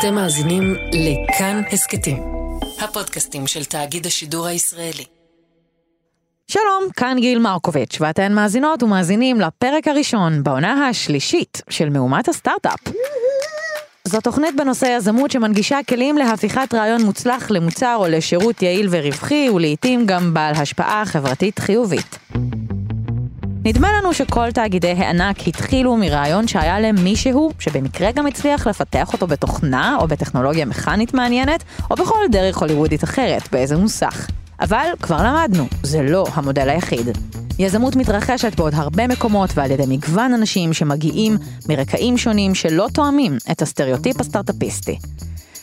אתם 0.00 0.14
מאזינים 0.14 0.74
לכאן 0.92 1.62
הסכתים, 1.72 2.22
הפודקאסטים 2.80 3.46
של 3.46 3.64
תאגיד 3.64 4.06
השידור 4.06 4.46
הישראלי. 4.46 5.04
שלום, 6.48 6.84
כאן 6.96 7.16
גיל 7.20 7.38
מרקוביץ', 7.38 7.96
ואתן 8.00 8.32
מאזינות 8.34 8.82
ומאזינים 8.82 9.40
לפרק 9.40 9.88
הראשון 9.88 10.42
בעונה 10.42 10.88
השלישית 10.88 11.62
של 11.70 11.88
מהומת 11.88 12.28
הסטארט-אפ. 12.28 12.80
זו 14.04 14.20
תוכנית 14.20 14.56
בנושא 14.56 14.86
יזמות 14.86 15.30
שמנגישה 15.30 15.78
כלים 15.88 16.18
להפיכת 16.18 16.74
רעיון 16.74 17.02
מוצלח 17.02 17.50
למוצר 17.50 17.96
או 17.98 18.08
לשירות 18.08 18.62
יעיל 18.62 18.88
ורווחי, 18.90 19.50
ולעיתים 19.50 20.06
גם 20.06 20.34
בעל 20.34 20.54
השפעה 20.54 21.02
חברתית 21.06 21.58
חיובית. 21.58 22.18
נדמה 23.66 23.88
לנו 23.92 24.14
שכל 24.14 24.50
תאגידי 24.50 24.92
הענק 24.92 25.48
התחילו 25.48 25.96
מרעיון 25.96 26.48
שהיה 26.48 26.80
להם 26.80 26.94
מישהו, 27.04 27.52
שבמקרה 27.58 28.12
גם 28.12 28.26
הצליח 28.26 28.66
לפתח 28.66 29.12
אותו 29.12 29.26
בתוכנה 29.26 29.96
או 30.00 30.08
בטכנולוגיה 30.08 30.64
מכנית 30.64 31.14
מעניינת, 31.14 31.64
או 31.90 31.96
בכל 31.96 32.18
דרך 32.30 32.58
הוליוודית 32.58 33.04
אחרת, 33.04 33.48
באיזה 33.52 33.76
מוסך. 33.76 34.26
אבל 34.60 34.86
כבר 35.02 35.16
למדנו, 35.24 35.66
זה 35.82 36.02
לא 36.02 36.26
המודל 36.34 36.68
היחיד. 36.68 37.18
יזמות 37.58 37.96
מתרחשת 37.96 38.56
בעוד 38.56 38.74
הרבה 38.74 39.06
מקומות 39.06 39.50
ועל 39.54 39.70
ידי 39.70 39.84
מגוון 39.88 40.34
אנשים 40.34 40.72
שמגיעים 40.72 41.36
מרקעים 41.68 42.18
שונים 42.18 42.54
שלא 42.54 42.88
תואמים 42.94 43.36
את 43.50 43.62
הסטריאוטיפ 43.62 44.20
הסטארט-אפיסטי. 44.20 44.98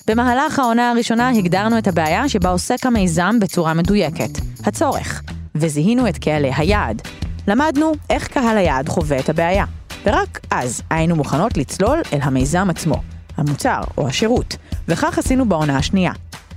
במהלך 0.08 0.60
העונה 0.60 0.92
הראשונה 0.92 1.30
הגדרנו 1.30 1.78
את 1.78 1.88
הבעיה 1.88 2.30
שבה 2.30 2.50
עוסק 2.50 2.86
המיזם 2.86 3.40
בצורה 3.42 3.74
מדויקת, 3.74 4.40
הצורך, 4.64 5.22
וזיהינו 5.56 6.10
את 6.10 6.18
קהלי 6.18 6.52
היעד. 6.56 7.02
למדנו 7.48 7.92
איך 8.10 8.28
קהל 8.28 8.58
היעד 8.58 8.90
חווה 8.90 9.20
את 9.20 9.30
הבעיה, 9.30 9.66
ורק 10.06 10.40
אז 10.52 10.82
היינו 10.90 11.16
מוכנות 11.16 11.58
לצלול 11.58 12.02
אל 12.14 12.20
המיזם 12.22 12.70
עצמו, 12.70 12.96
המוצר 13.38 13.82
או 13.98 14.08
השירות, 14.08 14.56
וכך 14.88 15.18
עשינו 15.18 15.50
בעונה 15.50 15.78
השנייה. 15.78 16.12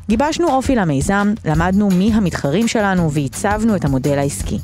גיבשנו 0.08 0.48
אופי 0.48 0.74
למיזם, 0.74 1.34
למדנו 1.44 1.88
מי 1.90 2.12
המתחרים 2.14 2.68
שלנו 2.68 3.12
והצבנו 3.12 3.76
את 3.76 3.84
המודל 3.84 4.18
העסקי. 4.18 4.58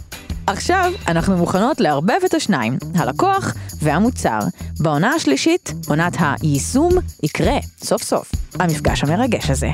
עכשיו 0.46 0.92
אנחנו 1.08 1.36
מוכנות 1.36 1.80
לערבב 1.80 2.18
את 2.24 2.34
השניים, 2.34 2.78
הלקוח 2.94 3.54
והמוצר. 3.82 4.38
בעונה 4.80 5.10
השלישית, 5.10 5.74
עונת 5.88 6.16
היישום, 6.18 6.92
יקרה, 7.22 7.56
סוף 7.84 8.02
סוף, 8.02 8.32
המפגש 8.60 9.04
המרגש 9.04 9.50
הזה. 9.50 9.70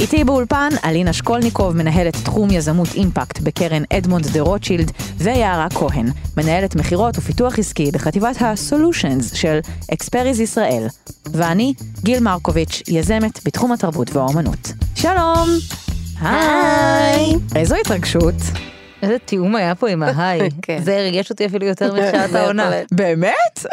איתי 0.00 0.24
באולפן 0.24 0.68
אלינה 0.84 1.12
שקולניקוב, 1.12 1.76
מנהלת 1.76 2.16
תחום 2.24 2.50
יזמות 2.50 2.88
אימפקט 2.94 3.38
בקרן 3.40 3.82
אדמונד 3.92 4.26
דה 4.26 4.40
רוטשילד, 4.40 4.92
ויערה 5.18 5.66
כהן, 5.70 6.06
מנהלת 6.36 6.76
מכירות 6.76 7.18
ופיתוח 7.18 7.58
עסקי 7.58 7.90
בחטיבת 7.90 8.42
ה-Solutions 8.42 9.36
של 9.36 9.58
אקספריז 9.92 10.40
ישראל. 10.40 10.86
ואני, 11.32 11.74
גיל 12.02 12.20
מרקוביץ', 12.20 12.82
יזמת 12.88 13.40
בתחום 13.44 13.72
התרבות 13.72 14.16
והאומנות. 14.16 14.72
שלום! 14.94 15.48
היי! 16.20 17.34
איזו 17.54 17.74
התרגשות. 17.74 18.34
איזה 19.06 19.18
תיאום 19.18 19.56
היה 19.56 19.74
פה 19.74 19.88
עם 19.88 20.02
ההיי. 20.02 20.40
כן. 20.62 20.82
זה 20.84 20.96
הרגש 20.96 21.30
אותי 21.30 21.46
אפילו 21.46 21.66
יותר 21.66 21.92
מתחילת 21.94 22.34
העונה. 22.34 22.70
באמת? 22.92 23.66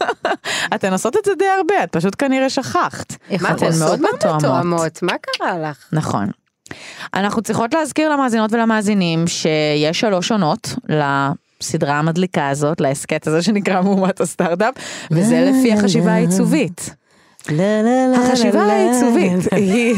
אתן 0.74 0.92
עושות 0.92 1.16
את 1.16 1.24
זה 1.24 1.32
די 1.38 1.44
הרבה, 1.58 1.84
את 1.84 1.92
פשוט 1.92 2.14
כנראה 2.18 2.50
שכחת. 2.50 3.16
מה, 3.40 3.50
אתן? 3.52 3.66
מאוד 3.78 4.00
מתואמות. 4.14 4.44
מתואמות, 4.44 5.02
מה 5.02 5.12
קרה 5.20 5.58
לך? 5.58 5.88
נכון. 5.92 6.30
אנחנו 7.14 7.42
צריכות 7.42 7.74
להזכיר 7.74 8.12
למאזינות 8.12 8.52
ולמאזינים 8.52 9.26
שיש 9.26 10.00
שלוש 10.00 10.32
עונות 10.32 10.74
לסדרה 10.88 11.98
המדליקה 11.98 12.48
הזאת, 12.48 12.80
להסכת 12.80 13.26
הזה 13.26 13.42
שנקרא 13.42 13.80
מהומת 13.80 14.20
הסטארט-אפ, 14.20 14.74
וזה 15.10 15.50
לפי 15.50 15.72
החשיבה 15.72 16.12
העיצובית. 16.12 16.94
החשיבה 18.14 18.62
העיצובית 18.62 19.52
היא 19.52 19.94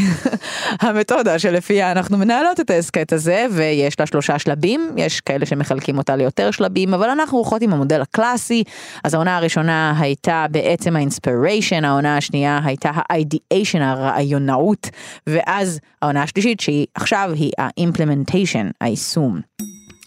המתודה 0.80 1.38
שלפיה 1.38 1.92
אנחנו 1.92 2.18
מנהלות 2.18 2.60
את 2.60 2.70
ההסכת 2.70 3.12
הזה 3.12 3.46
ויש 3.50 4.00
לה 4.00 4.06
שלושה 4.06 4.38
שלבים, 4.38 4.90
יש 4.96 5.20
כאלה 5.20 5.46
שמחלקים 5.46 5.98
אותה 5.98 6.16
ליותר 6.16 6.50
שלבים, 6.50 6.94
אבל 6.94 7.08
אנחנו 7.08 7.38
הולכות 7.38 7.62
עם 7.62 7.72
המודל 7.72 8.00
הקלאסי, 8.00 8.64
אז 9.04 9.14
העונה 9.14 9.36
הראשונה 9.36 9.94
הייתה 9.98 10.46
בעצם 10.50 10.96
האינספיריישן, 10.96 11.84
העונה 11.84 12.16
השנייה 12.16 12.60
הייתה 12.64 12.90
האידיאשן, 12.94 13.82
הרעיונאות, 13.82 14.90
ואז 15.26 15.80
העונה 16.02 16.22
השלישית 16.22 16.60
שהיא 16.60 16.86
עכשיו 16.94 17.30
היא 17.34 17.52
האימפלמנטיישן, 17.58 18.70
היישום. 18.80 19.40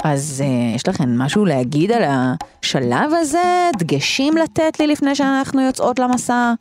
אז 0.04 0.44
uh, 0.46 0.76
יש 0.76 0.88
לכם 0.88 1.18
משהו 1.18 1.46
להגיד 1.46 1.92
על 1.92 2.04
השלב 2.06 3.12
הזה? 3.14 3.70
דגשים 3.78 4.38
לתת 4.38 4.80
לי 4.80 4.88
לפני 4.88 5.16
שאנחנו 5.16 5.62
יוצאות 5.62 6.00
למסע? 6.00 6.54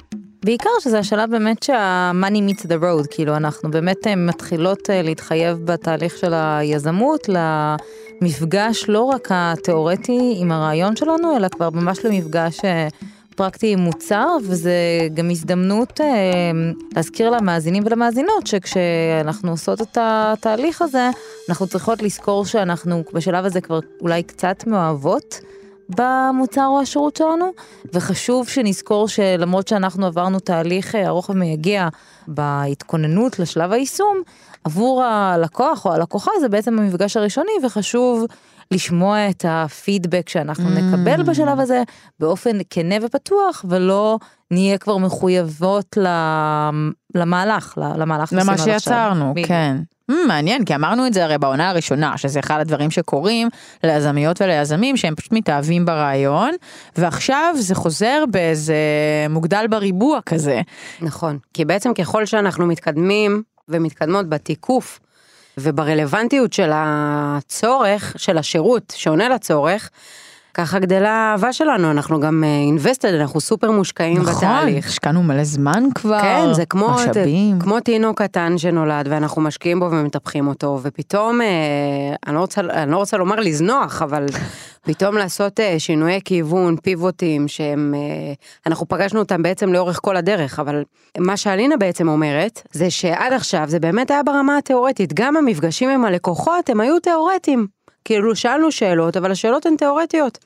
בעיקר 0.44 0.70
שזה 0.80 0.98
השלב 0.98 1.30
באמת 1.30 1.62
שה-money 1.62 2.50
meets 2.50 2.62
the 2.62 2.82
road, 2.82 3.06
כאילו 3.10 3.36
אנחנו 3.36 3.70
באמת 3.70 4.06
אה, 4.06 4.16
מתחילות 4.16 4.90
אה, 4.90 5.02
להתחייב 5.02 5.58
בתהליך 5.64 6.18
של 6.18 6.34
היזמות 6.34 7.28
למפגש 7.28 8.84
לא 8.88 9.02
רק 9.02 9.28
התיאורטי 9.30 10.34
עם 10.36 10.52
הרעיון 10.52 10.96
שלנו, 10.96 11.36
אלא 11.36 11.48
כבר 11.48 11.70
ממש 11.70 12.04
למפגש 12.04 12.64
אה, 12.64 12.88
פרקטי 13.36 13.72
עם 13.72 13.78
מוצר, 13.78 14.26
וזה 14.42 14.72
גם 15.14 15.30
הזדמנות 15.30 16.00
להזכיר 16.96 17.30
למאזינים 17.30 17.82
ולמאזינות 17.86 18.46
שכשאנחנו 18.46 19.50
עושות 19.50 19.82
את 19.82 19.98
התהליך 20.00 20.82
הזה, 20.82 21.10
אנחנו 21.48 21.66
צריכות 21.66 22.02
לזכור 22.02 22.46
שאנחנו 22.46 23.02
בשלב 23.12 23.44
הזה 23.44 23.60
כבר 23.60 23.78
אולי 24.00 24.22
קצת 24.22 24.66
מאוהבות. 24.66 25.40
במוצר 25.96 26.66
או 26.66 26.80
השירות 26.80 27.16
שלנו, 27.16 27.50
וחשוב 27.92 28.48
שנזכור 28.48 29.08
שלמרות 29.08 29.68
שאנחנו 29.68 30.06
עברנו 30.06 30.40
תהליך 30.40 30.94
אה, 30.94 31.06
ארוך 31.08 31.28
ומייגע 31.30 31.88
בהתכוננות 32.28 33.38
לשלב 33.38 33.72
היישום, 33.72 34.22
עבור 34.64 35.02
הלקוח 35.02 35.86
או 35.86 35.92
הלקוחה 35.92 36.30
זה 36.40 36.48
בעצם 36.48 36.78
המפגש 36.78 37.16
הראשוני, 37.16 37.52
וחשוב 37.64 38.24
לשמוע 38.70 39.30
את 39.30 39.44
הפידבק 39.48 40.28
שאנחנו 40.28 40.68
mm. 40.68 40.80
נקבל 40.80 41.22
בשלב 41.22 41.60
הזה 41.60 41.82
באופן 42.20 42.58
כנה 42.70 42.94
ופתוח, 43.02 43.64
ולא 43.68 44.18
נהיה 44.50 44.78
כבר 44.78 44.96
מחויבות 44.96 45.98
למהלך, 47.14 47.78
למהלך 47.96 48.32
למה 48.32 48.58
שיצרנו, 48.58 49.34
כן. 49.46 49.76
Mm, 50.10 50.26
מעניין, 50.28 50.64
כי 50.64 50.74
אמרנו 50.74 51.06
את 51.06 51.14
זה 51.14 51.24
הרי 51.24 51.38
בעונה 51.38 51.70
הראשונה, 51.70 52.18
שזה 52.18 52.40
אחד 52.40 52.60
הדברים 52.60 52.90
שקורים 52.90 53.48
ליזמיות 53.84 54.42
וליזמים 54.42 54.96
שהם 54.96 55.14
פשוט 55.14 55.32
מתאהבים 55.32 55.86
ברעיון, 55.86 56.50
ועכשיו 56.96 57.54
זה 57.58 57.74
חוזר 57.74 58.24
באיזה 58.30 58.74
מוגדל 59.30 59.66
בריבוע 59.70 60.18
כזה. 60.26 60.60
נכון, 61.00 61.38
כי 61.54 61.64
בעצם 61.64 61.94
ככל 61.94 62.26
שאנחנו 62.26 62.66
מתקדמים 62.66 63.42
ומתקדמות 63.68 64.28
בתיקוף 64.28 65.00
וברלוונטיות 65.58 66.52
של 66.52 66.70
הצורך, 66.74 68.14
של 68.16 68.38
השירות 68.38 68.92
שעונה 68.96 69.28
לצורך, 69.28 69.90
ככה 70.54 70.78
גדלה 70.78 71.10
האהבה 71.10 71.52
שלנו, 71.52 71.90
אנחנו 71.90 72.20
גם 72.20 72.44
אינבסטד, 72.44 73.14
אנחנו 73.14 73.40
סופר 73.40 73.70
מושקעים 73.70 74.22
נכון, 74.22 74.34
בתהליך. 74.34 74.78
נכון, 74.78 74.88
השקענו 74.88 75.22
מלא 75.22 75.44
זמן 75.44 75.84
כבר, 75.94 76.20
כן, 76.20 76.52
זה 76.52 76.66
כמו, 76.66 76.88
משאבים. 76.88 77.58
זה, 77.58 77.64
כמו 77.64 77.80
תינוק 77.80 78.22
קטן 78.22 78.58
שנולד 78.58 79.06
ואנחנו 79.10 79.42
משקיעים 79.42 79.80
בו 79.80 79.90
ומטפחים 79.90 80.48
אותו, 80.48 80.78
ופתאום, 80.82 81.40
אה, 81.40 81.46
אני, 82.26 82.34
לא 82.34 82.40
רוצה, 82.40 82.60
אני 82.60 82.90
לא 82.90 82.96
רוצה 82.96 83.16
לומר 83.16 83.40
לזנוח, 83.40 84.02
אבל 84.02 84.26
פתאום 84.86 85.16
לעשות 85.16 85.60
אה, 85.60 85.74
שינויי 85.78 86.20
כיוון, 86.24 86.76
פיבוטים, 86.76 87.48
שהם, 87.48 87.94
אה, 87.96 88.32
אנחנו 88.66 88.88
פגשנו 88.88 89.18
אותם 89.18 89.42
בעצם 89.42 89.72
לאורך 89.72 89.98
כל 90.02 90.16
הדרך, 90.16 90.58
אבל 90.58 90.82
מה 91.18 91.36
שאלינה 91.36 91.76
בעצם 91.76 92.08
אומרת, 92.08 92.62
זה 92.72 92.90
שעד 92.90 93.32
עכשיו 93.32 93.64
זה 93.66 93.80
באמת 93.80 94.10
היה 94.10 94.22
ברמה 94.22 94.58
התיאורטית, 94.58 95.12
גם 95.12 95.36
המפגשים 95.36 95.90
עם 95.90 96.04
הלקוחות 96.04 96.70
הם 96.70 96.80
היו 96.80 96.98
תיאורטיים. 96.98 97.79
כאילו 98.04 98.36
שאלנו 98.36 98.72
שאלות, 98.72 99.16
אבל 99.16 99.30
השאלות 99.30 99.66
הן 99.66 99.76
תיאורטיות. 99.76 100.38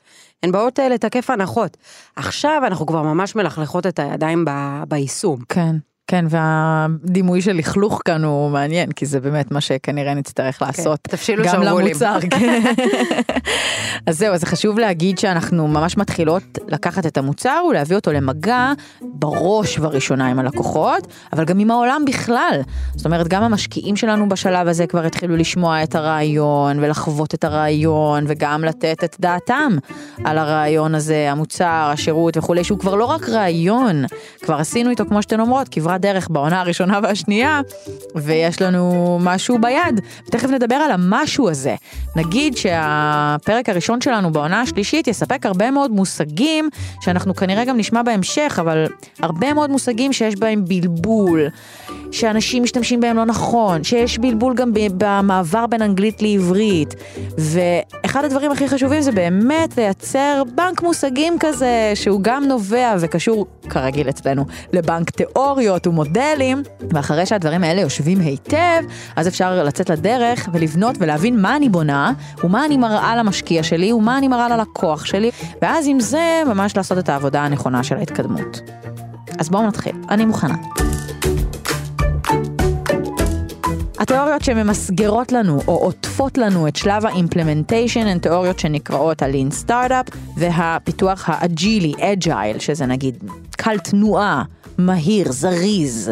הן 0.43 0.51
באות 0.51 0.79
אה, 0.79 0.89
לתקף 0.89 1.29
הנחות. 1.29 1.77
עכשיו 2.15 2.61
אנחנו 2.67 2.85
כבר 2.85 3.01
ממש 3.01 3.35
מלכלכות 3.35 3.87
את 3.87 3.99
הידיים 3.99 4.45
ביישום. 4.87 5.39
כן. 5.49 5.75
כן, 6.07 6.25
והדימוי 6.29 7.41
של 7.41 7.53
לכלוך 7.53 8.01
כאן 8.05 8.23
הוא 8.23 8.51
מעניין, 8.51 8.91
כי 8.91 9.05
זה 9.05 9.19
באמת 9.19 9.51
מה 9.51 9.61
שכנראה 9.61 10.13
נצטרך 10.13 10.61
לעשות. 10.61 10.99
כן, 11.03 11.11
תפשילו 11.17 11.43
גם 11.43 11.51
שרוולים. 11.51 11.87
למוצר, 11.87 12.17
כן. 12.31 12.63
אז 14.05 14.17
זהו, 14.17 14.33
אז 14.33 14.39
זה 14.39 14.45
חשוב 14.45 14.79
להגיד 14.79 15.17
שאנחנו 15.17 15.67
ממש 15.67 15.97
מתחילות 15.97 16.43
לקחת 16.67 17.05
את 17.05 17.17
המוצר 17.17 17.63
ולהביא 17.69 17.95
אותו 17.95 18.11
למגע 18.11 18.71
בראש 19.01 19.79
ובראשונה 19.79 20.27
עם 20.27 20.39
הלקוחות, 20.39 21.07
אבל 21.33 21.45
גם 21.45 21.59
עם 21.59 21.71
העולם 21.71 22.01
בכלל. 22.07 22.61
זאת 22.95 23.05
אומרת, 23.05 23.27
גם 23.27 23.43
המשקיעים 23.43 23.95
שלנו 23.95 24.29
בשלב 24.29 24.67
הזה 24.67 24.87
כבר 24.87 25.05
התחילו 25.05 25.35
לשמוע 25.35 25.83
את 25.83 25.95
הרעיון 25.95 26.79
ולחוות 26.79 27.33
את 27.33 27.43
הרעיון, 27.43 28.25
וגם 28.27 28.63
לתת 28.63 29.03
את 29.03 29.15
דעתם 29.19 29.77
על 30.23 30.37
הרעיון 30.37 30.95
הזה, 30.95 31.31
המוצר, 31.31 31.89
השירות 31.93 32.37
וכולי, 32.37 32.63
שהוא 32.63 32.79
כבר 32.79 32.95
לא 32.95 33.05
רק 33.05 33.29
רעיון, 33.29 34.05
כבר 34.41 34.55
עשינו 34.55 34.89
איתו, 34.89 35.05
כמו 35.05 35.21
שאתן 35.21 35.39
אומרות, 35.39 35.67
כברת 35.71 35.94
כברת 35.95 36.01
דרך 36.01 36.27
בעונה 36.29 36.61
הראשונה 36.61 36.99
והשנייה, 37.03 37.61
ויש 38.15 38.61
לנו 38.61 39.17
משהו 39.21 39.57
ביד. 39.59 40.01
תכף 40.31 40.49
נדבר 40.49 40.75
על 40.75 40.91
המשהו 40.91 41.49
הזה. 41.49 41.75
נגיד 42.15 42.57
שהפרק 42.57 43.69
הראשון 43.69 44.01
שלנו 44.01 44.31
בעונה 44.31 44.61
השלישית 44.61 45.07
יספק 45.07 45.45
הרבה 45.45 45.71
מאוד 45.71 45.91
מושגים, 45.91 46.69
שאנחנו 47.01 47.35
כנראה 47.35 47.65
גם 47.65 47.77
נשמע 47.77 48.03
בהמשך, 48.03 48.57
אבל 48.61 48.85
הרבה 49.21 49.53
מאוד 49.53 49.69
מושגים 49.69 50.13
שיש 50.13 50.35
בהם 50.35 50.65
בלבול, 50.65 51.41
שאנשים 52.11 52.63
משתמשים 52.63 52.99
בהם 52.99 53.17
לא 53.17 53.25
נכון, 53.25 53.83
שיש 53.83 54.17
בלבול 54.17 54.53
גם 54.53 54.71
במעבר 54.73 55.67
בין 55.67 55.81
אנגלית 55.81 56.21
לעברית. 56.21 56.95
ואחד 57.37 58.25
הדברים 58.25 58.51
הכי 58.51 58.67
חשובים 58.67 59.01
זה 59.01 59.11
באמת 59.11 59.77
לייצר 59.77 60.43
בנק 60.55 60.81
מושגים 60.81 61.37
כזה, 61.39 61.91
שהוא 61.95 62.19
גם 62.21 62.43
נובע 62.43 62.95
וקשור, 62.99 63.45
כרגיל 63.69 64.09
אצלנו, 64.09 64.45
לבנק 64.73 65.09
תיאוריות 65.09 65.84
ומודלים, 65.87 66.63
ואחרי 66.93 67.25
שהדברים 67.25 67.63
האלה 67.63 67.81
יושבים 67.81 68.19
היטב, 68.19 68.83
אז 69.15 69.27
אפשר 69.27 69.63
לצאת 69.63 69.89
לדרך 69.89 70.49
ולבנות 70.53 70.95
ולהבין 70.99 71.41
מה 71.41 71.55
אני 71.55 71.69
בונה, 71.69 72.11
ומה 72.43 72.65
אני 72.65 72.77
מראה 72.77 73.15
למשקיע 73.15 73.63
שלי, 73.63 73.93
ומה 73.93 74.17
אני 74.17 74.27
מראה 74.27 74.57
ללקוח 74.57 75.05
שלי, 75.05 75.31
ואז 75.61 75.87
עם 75.87 75.99
זה 75.99 76.41
ממש 76.47 76.77
לעשות 76.77 76.97
את 76.97 77.09
העבודה 77.09 77.41
הנכונה 77.41 77.83
של 77.83 77.97
ההתקדמות. 77.97 78.61
אז 79.39 79.49
בואו 79.49 79.67
נתחיל, 79.67 79.95
אני 80.09 80.25
מוכנה. 80.25 80.55
התיאוריות 83.99 84.41
שממסגרות 84.41 85.31
לנו 85.31 85.59
או 85.67 85.73
עוטפות 85.73 86.37
לנו 86.37 86.67
את 86.67 86.75
שלב 86.75 87.05
ה 87.05 87.12
implementation 87.12 88.07
הן 88.07 88.19
תיאוריות 88.19 88.59
שנקראות 88.59 89.21
ה-lean 89.21 89.67
startup 89.67 90.15
והפיתוח 90.37 91.23
האג'ילי, 91.27 91.93
agile, 91.99 92.59
שזה 92.59 92.85
נגיד 92.85 93.23
קל 93.51 93.77
תנועה, 93.77 94.43
מהיר, 94.77 95.31
זריז, 95.31 96.11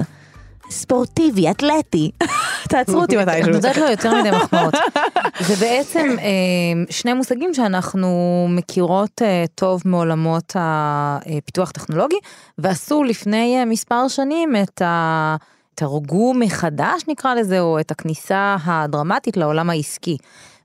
ספורטיבי, 0.69 1.51
אתלטי. 1.51 2.11
תעצרו 2.69 3.01
אותי 3.01 3.17
מתישהו. 3.17 3.43
אני 3.43 3.51
נותנת 3.51 3.77
לו 3.77 3.89
יותר 3.89 4.19
מדי 4.19 4.31
מחמאות. 4.31 4.73
זה 5.47 5.55
בעצם 5.55 6.15
אה, 6.19 6.83
שני 6.89 7.13
מושגים 7.13 7.53
שאנחנו 7.53 8.07
מכירות 8.49 9.21
אה, 9.21 9.45
טוב 9.55 9.81
מעולמות 9.85 10.55
הפיתוח 10.55 11.71
טכנולוגי, 11.71 12.17
ועשו 12.57 13.03
לפני 13.03 13.59
אה, 13.59 13.65
מספר 13.65 14.07
שנים 14.07 14.55
את 14.63 14.81
ה... 14.81 15.35
תרגום 15.75 16.39
מחדש 16.39 17.01
נקרא 17.07 17.33
לזה, 17.35 17.59
או 17.59 17.79
את 17.79 17.91
הכניסה 17.91 18.55
הדרמטית 18.65 19.37
לעולם 19.37 19.69
העסקי. 19.69 20.17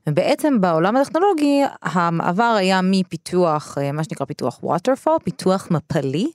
ובעצם 0.09 0.61
בעולם 0.61 0.95
הטכנולוגי 0.95 1.61
המעבר 1.83 2.55
היה 2.57 2.79
מפיתוח, 2.83 3.77
אה, 3.81 3.91
מה 3.91 4.03
שנקרא 4.03 4.25
פיתוח 4.25 4.59
waterfall, 4.63 5.23
פיתוח 5.23 5.67
מפלי. 5.71 6.31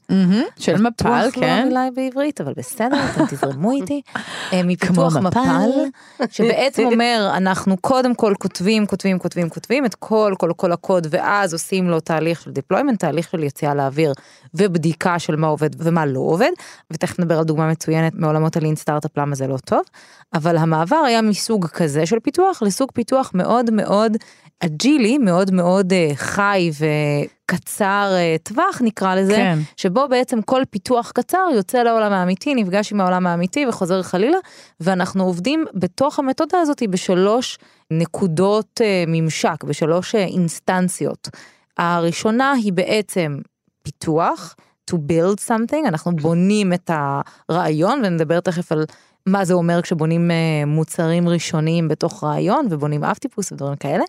של 0.59 0.83
מפל, 0.83 0.91
כן. 0.97 1.31
בטוח 1.31 1.43
לא 1.43 1.65
מילה 1.65 1.89
בעברית, 1.95 2.41
אבל 2.41 2.53
בסדר, 2.57 2.97
אתם 3.13 3.27
תזרמו 3.31 3.73
איתי. 3.73 4.03
אה, 4.53 4.63
מפיתוח 4.63 5.17
מפל, 5.17 5.71
שבעצם 6.31 6.83
אומר, 6.93 7.31
אנחנו 7.37 7.77
קודם 7.77 8.15
כל 8.15 8.35
כותבים, 8.39 8.87
כותבים, 8.87 9.19
כותבים, 9.19 9.49
כותבים 9.49 9.85
את 9.85 9.95
כל, 9.95 10.35
כל, 10.39 10.53
כל 10.57 10.73
הקוד, 10.73 11.07
ואז 11.11 11.53
עושים 11.53 11.91
לו 11.91 12.01
תהליך 12.01 12.41
של 12.41 12.51
deployment, 12.51 12.97
תהליך 12.99 13.31
של 13.31 13.43
יציאה 13.43 13.75
לאוויר, 13.75 14.13
ובדיקה 14.55 15.19
של 15.19 15.37
מה 15.37 15.47
עובד 15.47 15.71
ומה 15.79 16.07
לא 16.07 16.21
עובד, 16.21 16.51
ותכף 16.91 17.21
נדבר 17.21 17.39
על 17.39 17.45
דוגמה 17.45 17.71
מצוינת 17.71 18.13
מעולמות 18.15 18.57
ה 18.57 18.61
lean 18.61 18.77
startup 18.77 19.19
למה 19.19 19.35
זה 19.35 19.47
לא 19.47 19.57
טוב, 19.57 19.83
אבל 20.35 20.57
המעבר 20.57 20.97
היה 21.07 21.23
מסוג 21.23 21.67
כזה 21.67 22.07
של 22.07 22.19
פיתוח 22.21 22.63
לסוג 22.63 22.91
פיתוח 22.93 23.31
מאוד 23.35 23.64
מאוד 23.73 24.17
אג'ילי, 24.61 25.19
מאוד 25.19 25.51
מאוד 25.51 25.93
uh, 25.93 26.17
חי 26.17 26.71
וקצר 26.79 28.13
uh, 28.13 28.43
טווח 28.43 28.81
נקרא 28.81 29.15
לזה, 29.15 29.35
כן. 29.35 29.59
שבו 29.77 30.09
בעצם 30.11 30.43
כל 30.43 30.63
פיתוח 30.71 31.13
קצר 31.15 31.47
יוצא 31.55 31.83
לעולם 31.83 32.13
האמיתי, 32.13 32.55
נפגש 32.55 32.93
עם 32.93 33.01
העולם 33.01 33.27
האמיתי 33.27 33.67
וחוזר 33.67 34.03
חלילה, 34.03 34.39
ואנחנו 34.81 35.25
עובדים 35.25 35.65
בתוך 35.75 36.19
המתודה 36.19 36.61
הזאת 36.61 36.83
בשלוש 36.91 37.59
נקודות 37.91 38.81
uh, 38.81 38.85
ממשק, 39.07 39.65
בשלוש 39.65 40.15
uh, 40.15 40.19
אינסטנציות. 40.19 41.29
הראשונה 41.79 42.53
היא 42.53 42.73
בעצם 42.73 43.39
פיתוח, 43.83 44.57
to 44.91 44.95
build 44.95 45.49
something, 45.49 45.89
אנחנו 45.89 46.17
בונים 46.17 46.73
את 46.73 46.91
הרעיון 47.49 48.03
ונדבר 48.05 48.41
תכף 48.41 48.73
על 48.73 48.85
מה 49.27 49.45
זה 49.45 49.55
אומר 49.55 49.83
כשבונים 49.83 50.31
אה, 50.31 50.67
מוצרים 50.67 51.29
ראשוניים 51.29 51.89
בתוך 51.89 52.25
רעיון 52.25 52.67
ובונים 52.71 53.05
אב 53.05 53.17
טיפוס 53.17 53.53
ודברים 53.53 53.77
כאלה. 53.77 54.05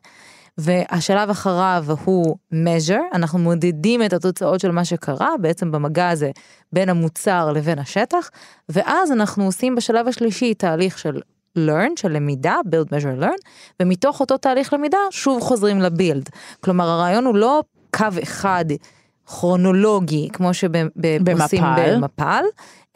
והשלב 0.57 1.29
אחריו 1.29 1.85
הוא 2.03 2.35
measure, 2.53 3.15
אנחנו 3.15 3.39
מודדים 3.39 4.03
את 4.03 4.13
התוצאות 4.13 4.59
של 4.59 4.71
מה 4.71 4.85
שקרה 4.85 5.29
בעצם 5.41 5.71
במגע 5.71 6.09
הזה 6.09 6.31
בין 6.73 6.89
המוצר 6.89 7.51
לבין 7.51 7.79
השטח, 7.79 8.29
ואז 8.69 9.11
אנחנו 9.11 9.45
עושים 9.45 9.75
בשלב 9.75 10.07
השלישי 10.07 10.53
תהליך 10.53 10.97
של 10.99 11.19
learn, 11.57 11.91
של 11.95 12.11
למידה, 12.11 12.55
build, 12.65 12.89
measure, 12.89 13.23
learn, 13.23 13.49
ומתוך 13.81 14.19
אותו 14.19 14.37
תהליך 14.37 14.73
למידה 14.73 14.97
שוב 15.11 15.41
חוזרים 15.41 15.81
לבילד. 15.81 16.29
כלומר 16.61 16.89
הרעיון 16.89 17.25
הוא 17.25 17.35
לא 17.35 17.63
קו 17.95 18.05
אחד 18.23 18.65
כרונולוגי, 19.25 20.29
כמו 20.33 20.53
שעושים 20.53 21.63
במפל, 21.75 22.43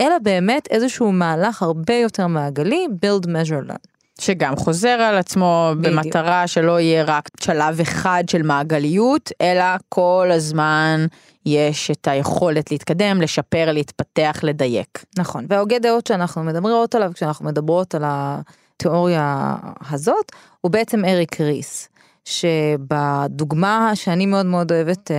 אלא 0.01 0.15
באמת 0.23 0.67
איזשהו 0.71 1.11
מהלך 1.11 1.61
הרבה 1.61 1.93
יותר 1.93 2.27
מעגלי, 2.27 2.87
build, 3.05 3.25
measure, 3.25 3.69
learn. 3.71 3.99
שגם 4.21 4.55
חוזר 4.55 4.89
על 4.89 5.17
עצמו 5.17 5.71
בדיוק. 5.77 5.95
במטרה 5.95 6.47
שלא 6.47 6.79
יהיה 6.79 7.03
רק 7.03 7.29
שלב 7.41 7.79
אחד 7.81 8.23
של 8.27 8.41
מעגליות, 8.41 9.31
אלא 9.41 9.63
כל 9.89 10.29
הזמן 10.33 11.05
יש 11.45 11.91
את 11.91 12.07
היכולת 12.07 12.71
להתקדם, 12.71 13.21
לשפר, 13.21 13.71
להתפתח, 13.71 14.39
לדייק. 14.43 15.05
נכון, 15.17 15.45
וההוגה 15.49 15.79
דעות 15.79 16.07
שאנחנו 16.07 16.43
מדברות 16.43 16.95
עליו 16.95 17.11
כשאנחנו 17.13 17.45
מדברות 17.45 17.95
על 17.95 18.03
התיאוריה 18.05 19.55
הזאת, 19.89 20.31
הוא 20.61 20.71
בעצם 20.71 21.05
אריק 21.05 21.41
ריס. 21.41 21.89
שבדוגמה 22.29 23.91
שאני 23.95 24.25
מאוד 24.25 24.45
מאוד 24.45 24.71
אוהבת 24.71 25.11
אה, 25.11 25.17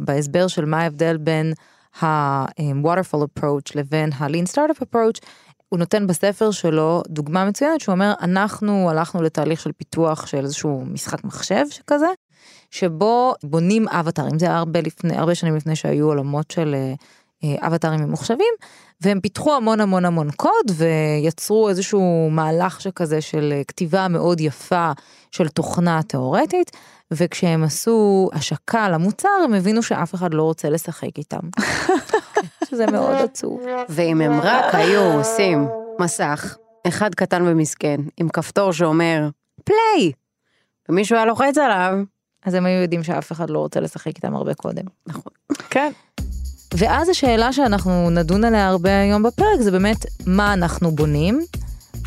בהסבר 0.00 0.46
של 0.46 0.64
מה 0.64 0.80
ההבדל 0.80 1.16
בין 1.16 1.52
ה-waterfall 2.02 3.18
approach 3.18 3.72
לבין 3.74 4.12
ה-lean 4.12 4.52
startup 4.52 4.82
approach, 4.82 5.20
הוא 5.68 5.78
נותן 5.78 6.06
בספר 6.06 6.50
שלו 6.50 7.02
דוגמה 7.08 7.44
מצוינת 7.44 7.80
שהוא 7.80 7.92
אומר 7.92 8.12
אנחנו 8.20 8.90
הלכנו 8.90 9.22
לתהליך 9.22 9.60
של 9.60 9.72
פיתוח 9.72 10.26
של 10.26 10.44
איזשהו 10.44 10.84
משחק 10.84 11.24
מחשב 11.24 11.64
שכזה, 11.70 12.10
שבו 12.70 13.34
בונים 13.44 13.88
אבטרים, 13.88 14.38
זה 14.38 14.54
הרבה 14.54 14.80
לפני, 14.80 15.16
הרבה 15.16 15.34
שנים 15.34 15.56
לפני 15.56 15.76
שהיו 15.76 16.06
עולמות 16.06 16.50
של 16.50 16.74
אה, 17.44 17.66
אבטרים 17.66 18.00
ממוחשבים, 18.00 18.54
והם 19.00 19.20
פיתחו 19.20 19.56
המון 19.56 19.80
המון 19.80 20.04
המון 20.04 20.30
קוד 20.30 20.70
ויצרו 20.76 21.68
איזשהו 21.68 22.28
מהלך 22.30 22.80
שכזה 22.80 23.20
של 23.20 23.52
אה, 23.56 23.64
כתיבה 23.64 24.08
מאוד 24.08 24.40
יפה 24.40 24.92
של 25.30 25.48
תוכנה 25.48 26.00
תאורטית, 26.02 26.70
וכשהם 27.10 27.64
עשו 27.64 28.30
השקה 28.32 28.88
למוצר 28.88 29.28
הם 29.44 29.54
הבינו 29.54 29.82
שאף 29.82 30.14
אחד 30.14 30.34
לא 30.34 30.42
רוצה 30.42 30.70
לשחק 30.70 31.18
איתם. 31.18 31.40
שזה 32.70 32.86
מאוד 32.86 33.14
עצוב. 33.14 33.62
ואם 33.88 34.20
הם 34.20 34.40
רק 34.40 34.74
היו 34.74 35.02
עושים 35.02 35.68
מסך, 35.98 36.56
אחד 36.88 37.14
קטן 37.14 37.42
ומסכן, 37.46 38.00
עם 38.16 38.28
כפתור 38.28 38.72
שאומר 38.72 39.28
פליי, 39.64 40.12
ומישהו 40.88 41.16
היה 41.16 41.24
לוחץ 41.24 41.58
עליו, 41.58 41.98
אז 42.44 42.54
הם 42.54 42.66
היו 42.66 42.82
יודעים 42.82 43.02
שאף 43.02 43.32
אחד 43.32 43.50
לא 43.50 43.58
רוצה 43.58 43.80
לשחק 43.80 44.16
איתם 44.16 44.36
הרבה 44.36 44.54
קודם. 44.54 44.84
נכון. 45.06 45.32
כן. 45.70 45.92
ואז 46.74 47.08
השאלה 47.08 47.52
שאנחנו 47.52 48.10
נדון 48.10 48.44
עליה 48.44 48.68
הרבה 48.68 49.00
היום 49.00 49.22
בפרק 49.22 49.60
זה 49.60 49.70
באמת 49.70 50.06
מה 50.26 50.52
אנחנו 50.52 50.90
בונים 50.90 51.40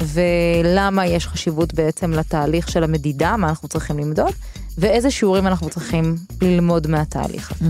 ולמה 0.01 1.05
יש 1.05 1.27
חשיבות 1.27 1.73
בעצם 1.73 2.11
לתהליך 2.11 2.69
של 2.69 2.83
המדידה, 2.83 3.37
מה 3.37 3.49
אנחנו 3.49 3.67
צריכים 3.67 3.99
למדוד, 3.99 4.33
ואיזה 4.77 5.11
שיעורים 5.11 5.47
אנחנו 5.47 5.69
צריכים 5.69 6.15
ללמוד 6.41 6.87
מהתהליך 6.87 7.51
הזה. 7.51 7.65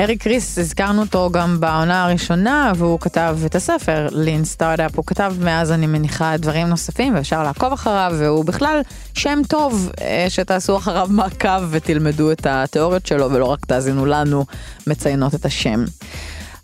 אריק 0.00 0.26
ריס, 0.26 0.58
הזכרנו 0.58 1.00
אותו 1.00 1.30
גם 1.32 1.60
בעונה 1.60 2.04
הראשונה, 2.04 2.72
והוא 2.76 3.00
כתב 3.00 3.38
את 3.46 3.54
הספר, 3.54 4.08
לין 4.12 4.44
סטארט-אפ, 4.44 4.96
הוא 4.96 5.04
כתב 5.06 5.34
מאז 5.40 5.72
אני 5.72 5.86
מניחה 5.86 6.36
דברים 6.36 6.66
נוספים, 6.66 7.14
ואפשר 7.14 7.42
לעקוב 7.42 7.72
אחריו, 7.72 8.12
והוא 8.18 8.44
בכלל 8.44 8.80
שם 9.14 9.38
טוב 9.48 9.90
אה, 10.00 10.26
שתעשו 10.28 10.76
אחריו 10.76 11.08
מעקב 11.10 11.62
ותלמדו 11.70 12.32
את 12.32 12.46
התיאוריות 12.46 13.06
שלו, 13.06 13.32
ולא 13.32 13.44
רק 13.44 13.66
תאזינו 13.66 14.06
לנו 14.06 14.44
מציינות 14.86 15.34
את 15.34 15.44
השם. 15.44 15.84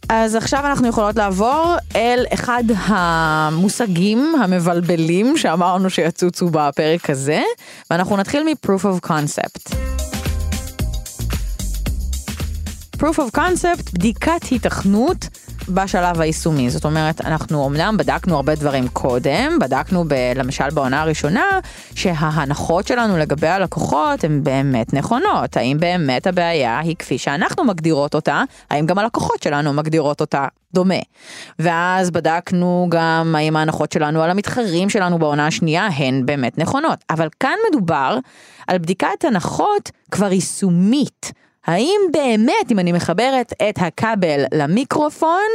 אז 0.09 0.35
עכשיו 0.35 0.67
אנחנו 0.67 0.89
יכולות 0.89 1.17
לעבור 1.17 1.75
אל 1.97 2.25
אחד 2.35 2.65
המושגים 2.77 4.35
המבלבלים 4.43 5.37
שאמרנו 5.37 5.91
שיצוצו 5.91 6.49
בפרק 6.49 7.11
הזה, 7.11 7.43
ואנחנו 7.91 8.17
נתחיל 8.17 8.43
מ-proof 8.43 8.85
of 8.85 9.09
concept. 9.09 9.75
Proof 13.05 13.19
of 13.19 13.37
concept, 13.39 13.93
בדיקת 13.95 14.43
היתכנות 14.51 15.29
בשלב 15.69 16.21
היישומי. 16.21 16.71
זאת 16.71 16.85
אומרת, 16.85 17.21
אנחנו 17.21 17.67
אמנם 17.67 17.97
בדקנו 17.97 18.37
הרבה 18.37 18.55
דברים 18.55 18.89
קודם, 18.89 19.59
בדקנו 19.61 20.05
ב, 20.09 20.15
למשל 20.37 20.71
בעונה 20.71 21.03
הראשונה, 21.03 21.45
שההנחות 21.95 22.87
שלנו 22.87 23.17
לגבי 23.17 23.49
הלקוחות 23.49 24.25
הן 24.25 24.45
באמת 24.45 24.95
נכונות. 24.95 25.57
האם 25.57 25.77
באמת 25.81 26.27
הבעיה 26.27 26.79
היא 26.79 26.97
כפי 26.99 27.19
שאנחנו 27.19 27.65
מגדירות 27.65 28.15
אותה, 28.15 28.43
האם 28.71 28.87
גם 28.87 28.99
הלקוחות 28.99 29.43
שלנו 29.43 29.73
מגדירות 29.73 30.21
אותה 30.21 30.47
דומה. 30.75 31.01
ואז 31.59 32.11
בדקנו 32.11 32.87
גם 32.91 33.35
האם 33.39 33.57
ההנחות 33.57 33.93
שלנו 33.93 34.23
על 34.23 34.31
המתחרים 34.31 34.91
שלנו 34.91 35.19
בעונה 35.19 35.47
השנייה 35.47 35.87
הן 35.87 36.27
באמת 36.27 36.59
נכונות. 36.59 36.99
אבל 37.11 37.29
כאן 37.41 37.57
מדובר 37.71 38.19
על 38.67 38.79
בדיקת 38.79 39.25
הנחות 39.25 39.91
כבר 40.11 40.33
יישומית. 40.33 41.33
האם 41.67 42.01
באמת, 42.13 42.71
אם 42.71 42.79
אני 42.79 42.93
מחברת 42.93 43.53
את 43.69 43.75
הכבל 43.79 44.45
למיקרופון, 44.55 45.49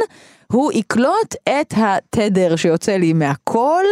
הוא 0.52 0.72
יקלוט 0.72 1.34
את 1.44 1.74
התדר 1.76 2.56
שיוצא 2.56 2.96
לי 2.96 3.12
מהקול, 3.12 3.84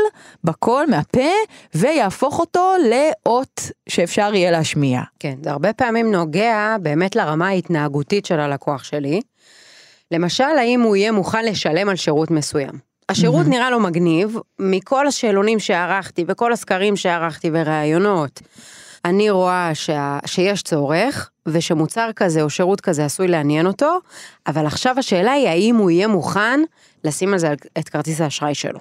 בקול, 0.44 0.86
מהפה, 0.90 1.30
ויהפוך 1.74 2.38
אותו 2.38 2.72
לאות 2.90 3.60
שאפשר 3.88 4.34
יהיה 4.34 4.50
להשמיע. 4.50 5.00
כן, 5.20 5.34
זה 5.42 5.50
הרבה 5.50 5.72
פעמים 5.72 6.12
נוגע 6.12 6.76
באמת 6.82 7.16
לרמה 7.16 7.48
ההתנהגותית 7.48 8.26
של 8.26 8.40
הלקוח 8.40 8.84
שלי. 8.84 9.20
למשל, 10.10 10.44
האם 10.44 10.80
הוא 10.80 10.96
יהיה 10.96 11.12
מוכן 11.12 11.44
לשלם 11.44 11.88
על 11.88 11.96
שירות 11.96 12.30
מסוים. 12.30 12.88
השירות 13.08 13.46
mm-hmm. 13.46 13.50
נראה 13.50 13.70
לו 13.70 13.80
מגניב, 13.80 14.36
מכל 14.58 15.06
השאלונים 15.06 15.58
שערכתי 15.58 16.24
וכל 16.28 16.52
הסקרים 16.52 16.96
שערכתי 16.96 17.50
וראיונות, 17.52 18.40
אני 19.08 19.30
רואה 19.30 19.70
שה, 19.74 20.18
שיש 20.26 20.62
צורך, 20.62 21.30
ושמוצר 21.46 22.10
כזה 22.16 22.42
או 22.42 22.50
שירות 22.50 22.80
כזה 22.80 23.04
עשוי 23.04 23.28
לעניין 23.28 23.66
אותו, 23.66 23.98
אבל 24.46 24.66
עכשיו 24.66 24.94
השאלה 24.98 25.32
היא 25.32 25.48
האם 25.48 25.76
הוא 25.76 25.90
יהיה 25.90 26.08
מוכן 26.08 26.60
לשים 27.04 27.32
על 27.32 27.38
זה 27.38 27.54
את 27.78 27.88
כרטיס 27.88 28.20
האשראי 28.20 28.54
שלו. 28.54 28.78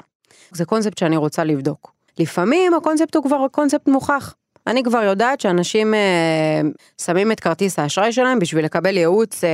זה 0.52 0.66
קונספט 0.66 0.98
שאני 0.98 1.18
רוצה 1.18 1.44
לבדוק. 1.44 1.92
לפעמים 2.20 2.74
הקונספט 2.74 3.16
הוא 3.16 3.24
כבר 3.24 3.48
קונספט 3.52 3.88
מוכח. 3.88 4.34
אני 4.68 4.84
כבר 4.84 5.04
יודעת 5.04 5.42
שאנשים 5.42 5.94
אה, 5.94 6.62
שמים 7.02 7.32
את 7.32 7.40
כרטיס 7.40 7.80
האשראי 7.80 8.12
שלהם 8.12 8.40
בשביל 8.40 8.66
לקבל 8.66 8.98
ייעוץ 8.98 9.44
אה, 9.44 9.50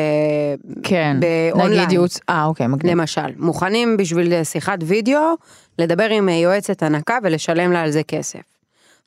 כן, 0.83 1.17
באונליין. 1.19 1.79
נגיד 1.79 1.91
ייעוץ, 1.91 2.19
אה 2.29 2.45
אוקיי, 2.45 2.67
מגניב. 2.67 2.93
למשל, 2.97 3.35
מוכנים 3.37 3.97
בשביל 3.97 4.43
שיחת 4.43 4.79
וידאו, 4.81 5.33
לדבר 5.79 6.09
עם 6.09 6.29
אה, 6.29 6.33
יועצת 6.33 6.83
הנקה 6.83 7.17
ולשלם 7.23 7.71
לה 7.71 7.81
על 7.81 7.91
זה 7.91 8.03
כסף. 8.03 8.39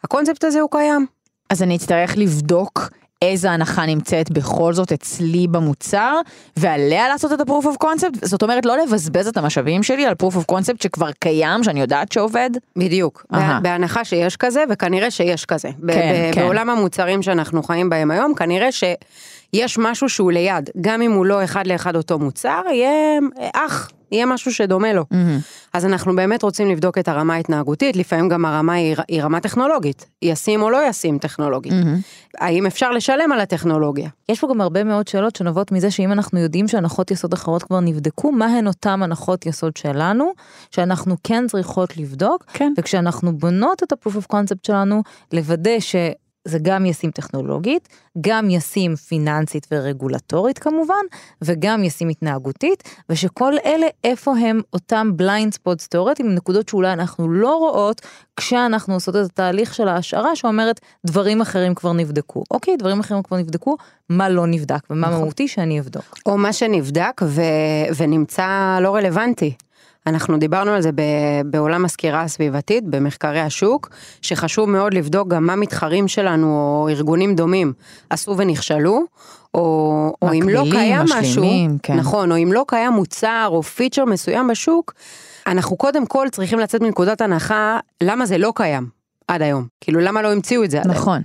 הקונספט 0.05 0.45
הזה 0.45 0.61
הוא 0.61 0.71
קיים. 0.71 1.07
אז 1.51 1.63
אני 1.63 1.77
אצטרך 1.77 2.17
לבדוק 2.17 2.89
איזה 3.23 3.51
הנחה 3.51 3.87
נמצאת 3.87 4.31
בכל 4.31 4.73
זאת 4.75 4.93
אצלי 4.93 5.47
במוצר, 5.51 6.15
ועליה 6.57 7.09
לעשות 7.09 7.33
את 7.33 7.41
ה-proof 7.41 7.65
of 7.65 7.85
concept, 7.85 8.19
זאת 8.27 8.43
אומרת 8.43 8.67
לא 8.67 8.77
לבזבז 8.79 9.27
את 9.27 9.37
המשאבים 9.37 9.83
שלי 9.83 10.07
על 10.07 10.15
proof 10.23 10.35
of 10.35 10.55
concept 10.55 10.83
שכבר 10.83 11.11
קיים, 11.13 11.65
שאני 11.65 11.81
יודעת 11.81 12.13
שעובד. 12.13 12.51
בדיוק. 12.77 13.27
בה- 13.31 13.59
בהנחה 13.63 14.05
שיש 14.05 14.37
כזה, 14.37 14.65
וכנראה 14.71 15.11
שיש 15.11 15.45
כזה. 15.45 15.69
כן, 15.69 15.79
ב- 15.87 16.35
כן. 16.35 16.41
בעולם 16.43 16.71
המוצרים 16.71 17.23
שאנחנו 17.23 17.63
חיים 17.63 17.91
בהם 17.91 18.11
היום, 18.11 18.35
כנראה 18.35 18.69
שיש 18.73 19.79
משהו 19.79 20.09
שהוא 20.09 20.33
ליד, 20.33 20.71
גם 20.81 21.03
אם 21.03 21.13
הוא 21.13 21.27
לא 21.27 21.45
אחד 21.45 21.67
לאחד 21.67 21.97
אותו 21.97 22.19
מוצר, 22.19 22.63
יהיה 22.73 23.19
אח, 23.55 23.91
יהיה 24.13 24.27
משהו 24.27 24.55
שדומה 24.55 24.93
לו. 24.93 25.05
אז 25.73 25.87
אנחנו 25.87 26.17
באמת 26.17 26.43
רוצים 26.43 26.71
לבדוק 26.71 26.99
את 26.99 27.09
הרמה 27.09 27.35
ההתנהגותית, 27.35 27.97
לפעמים 27.97 28.29
גם 28.29 28.45
הרמה 28.45 28.73
היא, 28.73 28.97
היא 29.09 29.23
רמה 29.23 29.41
טכנולוגית, 29.41 30.07
ישים 30.23 30.63
או 30.63 30.71
לא 30.71 30.89
ישים 30.89 31.19
טכנולוגית. 31.19 31.73
האם 32.39 32.67
אפשר 32.67 32.91
לשלם 32.91 33.33
על 33.33 33.41
הטכנולוגיה? 33.41 34.09
יש 34.29 34.41
פה 34.41 34.49
גם 34.51 34.61
הרבה 34.61 34.85
מאוד 34.85 35.09
שאלות 35.09 35.37
שנובעות 35.37 35.73
מזה 35.73 35.91
שאם 35.91 36.13
אנחנו 36.13 36.39
יודעים 36.39 36.69
שהנחות 36.69 37.11
יסוד 37.11 37.33
אחרות 37.33 37.63
כבר 37.63 37.81
נבדקו, 37.81 38.33
מה 38.33 38.47
הן 38.47 38.67
אותן 38.67 39.03
הנחות 39.03 39.47
יסוד 39.47 39.77
שלנו, 39.77 40.33
שאנחנו 40.71 41.17
כן 41.25 41.45
צריכות 41.49 41.97
לבדוק, 41.97 42.45
כן. 42.53 42.73
וכשאנחנו 42.79 43.39
בונות 43.39 43.83
את 43.83 43.93
ה-proof 43.93 44.13
of 44.13 44.35
concept 44.35 44.67
שלנו, 44.67 45.03
לוודא 45.33 45.81
שזה 46.47 46.59
גם 46.63 46.87
ישים 46.87 47.11
טכנולוגית, 47.11 47.89
גם 48.21 48.51
ישים 48.51 48.97
פיננסית 48.97 49.67
ורגולטורית 49.73 50.59
כמובן, 50.59 51.05
וגם 51.43 51.85
ישים 51.85 52.09
התנהגותית, 52.09 52.83
ושכל 53.09 53.53
אלה 53.65 53.87
איפה 54.05 54.37
הם 54.37 54.61
אותם 54.73 55.11
blind 55.19 55.55
spots 55.55 55.89
תיאורטיים, 55.89 56.35
נקודות 56.35 56.69
שאולי 56.69 56.93
אנחנו 56.93 57.31
לא 57.31 57.57
רואות 57.57 58.01
כשאנחנו 58.37 58.95
עושות 58.95 59.17
את 59.17 59.25
התהליך 59.25 59.75
של 59.75 59.89
ההשערה 59.89 60.37
שאומרת 60.37 60.81
דברים 61.07 61.41
אחרים 61.41 61.75
כבר 61.75 61.93
נבדקו. 61.93 62.45
אוקיי, 62.51 62.77
דברים 62.77 63.01
אחרים 63.01 63.23
כבר 63.23 63.37
נבדקו, 63.37 63.77
מה 64.09 64.29
לא 64.29 64.47
נבדק 64.47 64.91
ומה 64.91 65.11
מהותי 65.11 65.49
שאני 65.49 65.81
אבדוק. 65.81 66.19
או 66.27 66.39
מה 66.39 66.53
שנבדק 66.53 67.21
ו... 67.25 67.43
ונמצא 67.97 68.79
לא 68.83 68.95
רלוונטי. 68.95 69.55
אנחנו 70.07 70.39
דיברנו 70.39 70.71
על 70.71 70.83
זה. 70.83 70.91
בעולם 71.45 71.85
הסקירה 71.85 72.23
הסביבתית, 72.23 72.85
במחקרי 72.85 73.41
השוק, 73.41 73.89
שחשוב 74.23 74.71
מאוד 74.71 74.95
לבדוק 74.95 75.29
גם 75.29 75.47
מה 75.47 75.57
מתחרים 75.57 76.09
שלנו 76.09 76.47
או 76.47 76.89
ארגונים 76.89 77.35
דומים 77.35 77.73
עשו 78.11 78.37
ונכשלו, 78.37 79.05
או, 79.55 79.61
או 80.23 80.33
אם 80.33 80.49
לא 80.49 80.65
מקבילים, 80.65 80.73
קיים 80.73 81.03
משהו, 81.03 81.21
משלימים, 81.21 81.79
כן. 81.83 81.97
נכון, 81.97 82.33
או 82.33 82.37
אם 82.37 82.53
לא 82.53 82.65
קיים 82.69 82.93
מוצר 82.93 83.49
או 83.51 83.63
פיצ'ר 83.63 84.05
מסוים 84.05 84.49
בשוק, 84.49 84.95
אנחנו 85.47 85.77
קודם 85.77 86.07
כל 86.07 86.27
צריכים 86.33 86.59
לצאת 86.59 86.81
מנקודת 86.81 87.21
הנחה 87.21 87.79
למה 88.03 88.27
זה 88.27 88.39
לא 88.39 88.53
קיים 88.55 88.89
עד 89.29 89.43
היום. 89.43 89.67
כאילו 89.81 90.01
למה 90.01 90.23
לא 90.23 90.33
המציאו 90.33 90.65
את 90.65 90.71
זה 90.71 90.81
עד 90.81 90.87
היום. 90.87 90.97
נכון. 90.97 91.23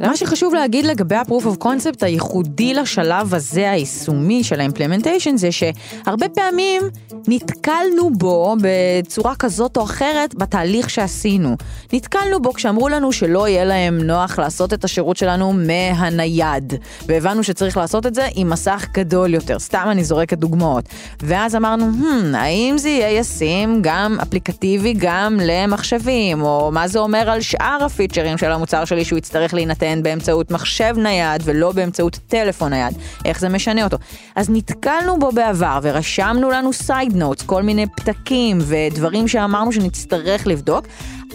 מה 0.00 0.16
שחשוב 0.16 0.54
להגיד 0.54 0.84
לגבי 0.86 1.14
ה-proof 1.14 1.44
of 1.44 1.64
concept 1.64 1.98
הייחודי 2.00 2.74
לשלב 2.74 3.34
הזה 3.34 3.70
היישומי 3.70 4.44
של 4.44 4.60
ה-implementation 4.60 5.36
זה 5.36 5.48
שהרבה 5.52 6.28
פעמים 6.28 6.82
נתקלנו 7.28 8.10
בו 8.10 8.56
בצורה 8.62 9.34
כזאת 9.34 9.76
או 9.76 9.84
אחרת 9.84 10.34
בתהליך 10.34 10.90
שעשינו. 10.90 11.56
נתקלנו 11.92 12.42
בו 12.42 12.52
כשאמרו 12.52 12.88
לנו 12.88 13.12
שלא 13.12 13.48
יהיה 13.48 13.64
להם 13.64 13.98
נוח 13.98 14.38
לעשות 14.38 14.72
את 14.72 14.84
השירות 14.84 15.16
שלנו 15.16 15.52
מהנייד. 15.52 16.74
והבנו 17.06 17.44
שצריך 17.44 17.76
לעשות 17.76 18.06
את 18.06 18.14
זה 18.14 18.26
עם 18.34 18.50
מסך 18.50 18.86
גדול 18.94 19.34
יותר, 19.34 19.58
סתם 19.58 19.86
אני 19.90 20.04
זורקת 20.04 20.38
דוגמאות. 20.38 20.84
ואז 21.20 21.56
אמרנו, 21.56 21.84
hmm, 21.84 22.36
האם 22.36 22.78
זה 22.78 22.88
יהיה 22.88 23.18
ישים 23.18 23.78
גם 23.82 24.16
אפליקטיבי 24.22 24.94
גם 24.98 25.40
למחשבים, 25.42 26.42
או 26.42 26.70
מה 26.72 26.88
זה 26.88 26.98
אומר 26.98 27.30
על 27.30 27.40
שאר 27.40 27.78
הפיצ'רים 27.84 28.38
של 28.38 28.52
המוצר 28.52 28.84
שלי 28.84 29.04
שהוא 29.04 29.18
יצטרך 29.18 29.54
להינתן 29.54 29.81
באמצעות 30.02 30.50
מחשב 30.50 30.94
נייד 30.98 31.42
ולא 31.44 31.72
באמצעות 31.72 32.18
טלפון 32.28 32.72
נייד, 32.72 32.94
איך 33.24 33.40
זה 33.40 33.48
משנה 33.48 33.84
אותו. 33.84 33.96
אז 34.36 34.50
נתקלנו 34.50 35.18
בו 35.18 35.32
בעבר 35.32 35.78
ורשמנו 35.82 36.50
לנו 36.50 36.72
סייד 36.72 37.16
נוטס, 37.16 37.42
כל 37.42 37.62
מיני 37.62 37.86
פתקים 37.86 38.58
ודברים 38.60 39.28
שאמרנו 39.28 39.72
שנצטרך 39.72 40.46
לבדוק. 40.46 40.86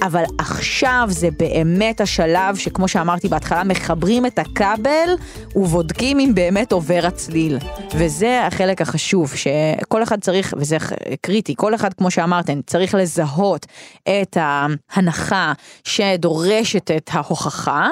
אבל 0.01 0.23
עכשיו 0.37 1.07
זה 1.09 1.29
באמת 1.31 2.01
השלב 2.01 2.55
שכמו 2.55 2.87
שאמרתי 2.87 3.27
בהתחלה, 3.27 3.63
מחברים 3.63 4.25
את 4.25 4.39
הכבל 4.39 5.09
ובודקים 5.55 6.19
אם 6.19 6.31
באמת 6.35 6.71
עובר 6.71 7.01
הצליל. 7.07 7.57
וזה 7.93 8.45
החלק 8.47 8.81
החשוב, 8.81 9.33
שכל 9.35 10.03
אחד 10.03 10.19
צריך, 10.19 10.53
וזה 10.57 10.77
קריטי, 11.21 11.53
כל 11.57 11.75
אחד, 11.75 11.93
כמו 11.93 12.11
שאמרתם, 12.11 12.61
צריך 12.61 12.95
לזהות 12.95 13.65
את 14.03 14.37
ההנחה 14.39 15.53
שדורשת 15.83 16.91
את 16.91 17.09
ההוכחה, 17.13 17.89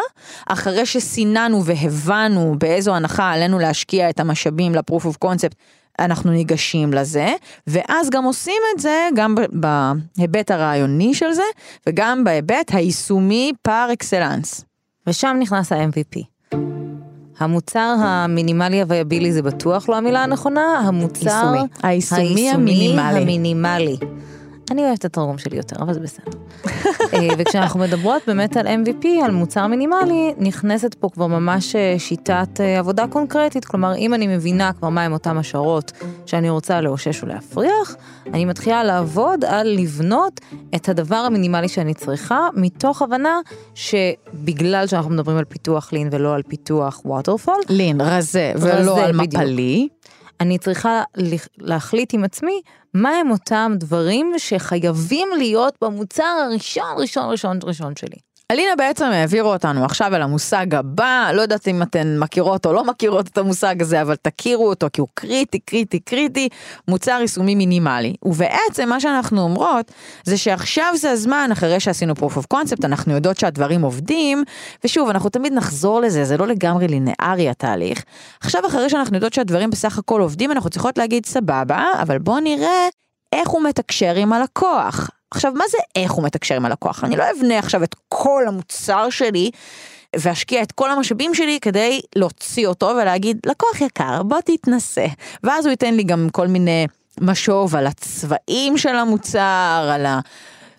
אחרי 0.50 0.86
שסיננו 0.86 1.66
והבנו 1.66 2.56
באיזו 2.58 2.96
הנחה 2.96 3.32
עלינו 3.32 3.60
להשקיע 3.60 4.10
את 4.10 4.20
המשאבים 4.20 4.76
ל-proof 4.76 5.04
of 5.04 5.28
concept. 5.28 5.56
אנחנו 6.00 6.32
ניגשים 6.32 6.94
לזה, 6.94 7.34
ואז 7.68 8.10
גם 8.10 8.24
עושים 8.24 8.62
את 8.75 8.80
זה 8.80 9.08
גם 9.16 9.36
בהיבט 9.52 10.52
הרעיוני 10.52 11.14
של 11.14 11.34
זה, 11.34 11.44
וגם 11.88 12.24
בהיבט 12.24 12.72
היישומי 12.74 13.54
פר 13.62 13.90
אקסלנס. 13.94 14.66
ושם 15.08 15.38
נכנס 15.40 15.72
ה-MVP. 15.72 16.22
המוצר 17.40 17.96
המינימלי 18.00 18.82
הוויאבילי 18.82 19.32
זה 19.32 19.42
בטוח 19.42 19.90
לא 19.90 19.98
המילה 19.98 20.24
הנכונה, 20.24 20.62
המוצר 20.62 21.30
יישומי. 21.30 21.60
היישומי 21.84 22.50
המינימלי. 22.50 23.22
המינימלי. 23.22 23.98
אני 24.72 24.86
אוהבת 24.86 25.00
את 25.00 25.05
התרגום 25.05 25.38
שלי 25.38 25.57
יותר, 25.57 25.75
אבל 25.79 25.93
זה 25.93 26.00
בסדר. 26.00 26.31
אה, 27.13 27.27
וכשאנחנו 27.38 27.79
מדברות 27.79 28.22
באמת 28.27 28.57
על 28.57 28.67
MVP, 28.67 29.07
על 29.24 29.31
מוצר 29.31 29.67
מינימלי, 29.67 30.34
נכנסת 30.38 30.93
פה 30.93 31.10
כבר 31.10 31.27
ממש 31.27 31.75
אה, 31.75 31.95
שיטת 31.98 32.62
אה, 32.62 32.79
עבודה 32.79 33.07
קונקרטית, 33.07 33.65
כלומר, 33.65 33.95
אם 33.95 34.13
אני 34.13 34.27
מבינה 34.27 34.74
כבר 34.74 34.89
מהם 34.89 35.13
אותם 35.13 35.38
השערות 35.38 35.91
שאני 36.25 36.50
רוצה 36.50 36.81
לאושש 36.81 37.24
ולהפריח, 37.24 37.95
אני 38.34 38.45
מתחילה 38.45 38.84
לעבוד 38.84 39.45
על 39.45 39.67
לבנות 39.67 40.41
את 40.75 40.89
הדבר 40.89 41.15
המינימלי 41.15 41.67
שאני 41.67 41.93
צריכה, 41.93 42.48
מתוך 42.55 43.01
הבנה 43.01 43.39
שבגלל 43.75 44.88
שאנחנו 44.88 45.12
מדברים 45.12 45.38
על 45.38 45.45
פיתוח 45.45 45.93
לין 45.93 46.10
ולא 46.12 46.36
על 46.36 46.43
פיתוח 46.43 47.01
ווטרפול, 47.05 47.62
לין, 47.69 48.01
רזה, 48.01 48.51
רזה, 48.55 48.81
ולא 48.81 49.03
על 49.03 49.12
בדיוק. 49.12 49.34
מפלי. 49.43 49.88
אני 50.42 50.58
צריכה 50.58 51.04
להחליט 51.58 52.13
עם 52.13 52.24
עצמי 52.24 52.62
מה 52.94 53.10
הם 53.10 53.32
אותם 53.32 53.72
דברים 53.75 54.34
שחייבים 54.38 55.27
להיות 55.38 55.74
במוצר 55.82 56.24
הראשון, 56.24 56.96
ראשון, 56.98 57.32
ראשון, 57.32 57.60
ראשון 57.63 57.96
שלי. 57.96 58.18
אלינה 58.52 58.75
בעצם 58.75 59.06
העבירה 59.06 59.50
אותנו 59.50 59.86
עכשיו 59.86 60.16
אל 60.16 60.22
המושג 60.22 60.75
הבא, 60.75 61.32
לא 61.34 61.42
יודעת 61.42 61.68
אם 61.68 61.82
אתן 61.82 62.18
מכירות 62.20 62.66
או 62.66 62.74
לא 62.74 62.84
מכירות 62.84 63.28
את 63.28 63.38
המושג 63.38 63.82
הזה, 63.82 64.02
אבל 64.02 64.16
תכירו 64.16 64.70
אותו 64.70 64.88
כי 64.94 65.02
הוא 65.02 65.08
קריטי, 65.14 65.60
קריטי, 65.60 66.00
קריטי, 66.00 66.50
מוצר 66.88 67.18
יישומי 67.22 67.56
מינימלי. 67.56 68.16
ובעצם 68.25 68.90
מה 68.90 69.00
שאנחנו 69.00 69.42
אומרות, 69.42 69.92
זה 70.24 70.38
שעכשיו 70.38 70.94
זה 70.96 71.12
הזמן, 71.12 71.50
אחרי 71.52 71.80
שעשינו 71.80 72.14
proof 72.14 72.38
of 72.38 72.54
concept, 72.54 72.86
אנחנו 72.86 73.14
יודעות 73.14 73.38
שהדברים 73.38 73.82
עובדים, 73.82 74.44
ושוב, 74.84 75.10
אנחנו 75.10 75.30
תמיד 75.30 75.54
נחזור 75.54 76.02
לזה, 76.02 76.24
זה 76.24 76.38
לא 76.38 76.48
לגמרי 76.48 76.88
לינארי 76.88 77.50
התהליך. 77.50 78.04
עכשיו, 78.42 78.68
אחרי 78.68 78.90
שאנחנו 78.90 79.16
יודעות 79.16 79.34
שהדברים 79.34 79.70
בסך 79.70 79.98
הכל 79.98 80.22
עובדים, 80.22 80.52
אנחנו 80.52 80.70
צריכות 80.70 80.98
להגיד 80.98 81.25
סבבה, 81.25 81.86
אבל 82.02 82.18
בואו 82.18 82.40
נראה 82.40 82.88
איך 83.34 83.50
הוא 83.50 83.64
מתקשר 83.64 84.16
עם 84.16 84.34
הלקוח. 84.34 85.10
עכשיו, 85.36 85.51
מה 85.56 85.63
זה 85.72 85.77
איך 85.96 86.12
הוא 86.12 86.24
מתקשר 86.24 86.56
עם 86.56 86.65
הלקוח? 86.65 87.04
אני 87.04 87.15
לא 87.15 87.24
אבנה 87.38 87.60
עכשיו 87.60 87.84
את 87.84 87.96
כל 88.10 88.44
המוצר 88.48 89.10
שלי 89.10 89.51
ואשקיע 90.15 90.62
את 90.62 90.72
כל 90.72 90.92
המשאבים 90.92 91.36
שלי 91.36 91.60
כדי 91.62 92.01
להוציא 92.15 92.68
אותו 92.68 92.86
ולהגיד, 92.86 93.38
לקוח 93.46 93.82
יקר, 93.82 94.24
בוא 94.24 94.38
תתנסה. 94.46 95.06
ואז 95.44 95.65
הוא 95.65 95.72
ייתן 95.72 95.94
לי 95.94 96.04
גם 96.04 96.27
כל 96.32 96.48
מיני 96.48 96.88
משוב 97.22 97.75
על 97.75 97.88
הצבעים 97.88 98.77
של 98.77 98.96
המוצר, 98.96 99.92
על 99.94 100.06
ה... 100.06 100.20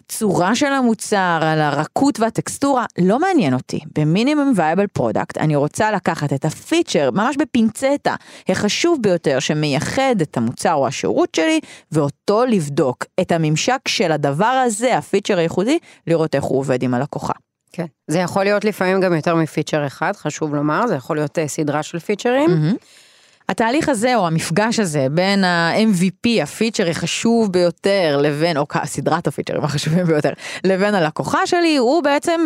הצורה 0.07 0.55
של 0.55 0.73
המוצר, 0.73 1.39
על 1.43 1.61
הרכות 1.61 2.21
והטקסטורה, 2.21 2.85
לא 2.99 3.19
מעניין 3.19 3.55
אותי. 3.55 3.81
ב 3.99 4.05
minimum 4.06 4.53
viable 4.57 4.87
product 4.87 5.39
אני 5.39 5.57
רוצה 5.57 5.91
לקחת 5.91 6.33
את 6.33 6.45
הפיצ'ר, 6.45 7.11
ממש 7.11 7.37
בפינצטה, 7.37 8.15
החשוב 8.49 8.99
ביותר 9.03 9.39
שמייחד 9.39 10.17
את 10.23 10.37
המוצר 10.37 10.75
או 10.75 10.87
השירות 10.87 11.35
שלי, 11.35 11.61
ואותו 11.93 12.45
לבדוק. 12.45 13.05
את 13.21 13.33
הממשק 13.33 13.89
של 13.89 14.13
הדבר 14.13 14.63
הזה, 14.67 14.99
הפיצ'ר 14.99 15.39
הייחודי, 15.39 15.79
לראות 16.07 16.35
איך 16.35 16.45
הוא 16.45 16.59
עובד 16.59 16.83
עם 16.83 16.95
הלקוחה. 16.95 17.33
כן. 17.73 17.87
זה 18.09 18.19
יכול 18.19 18.45
להיות 18.45 18.65
לפעמים 18.65 19.01
גם 19.01 19.15
יותר 19.15 19.35
מפיצ'ר 19.35 19.87
אחד, 19.87 20.13
חשוב 20.17 20.55
לומר, 20.55 20.87
זה 20.87 20.95
יכול 20.95 21.17
להיות 21.17 21.39
אה, 21.39 21.49
סדרה 21.49 21.83
של 21.83 21.99
פיצ'רים. 21.99 22.51
Mm-hmm. 22.51 23.06
התהליך 23.49 23.89
הזה 23.89 24.17
או 24.17 24.27
המפגש 24.27 24.79
הזה 24.79 25.07
בין 25.11 25.45
ה-MVP, 25.45 26.43
הפיצ'ר 26.43 26.91
החשוב 26.91 27.53
ביותר, 27.53 28.19
לבין, 28.23 28.57
או 28.57 28.67
סדרת 28.85 29.27
הפיצ'רים 29.27 29.65
החשובים 29.65 30.07
ביותר, 30.07 30.31
לבין 30.65 30.95
הלקוחה 30.95 31.47
שלי, 31.47 31.77
הוא 31.77 32.03
בעצם 32.03 32.41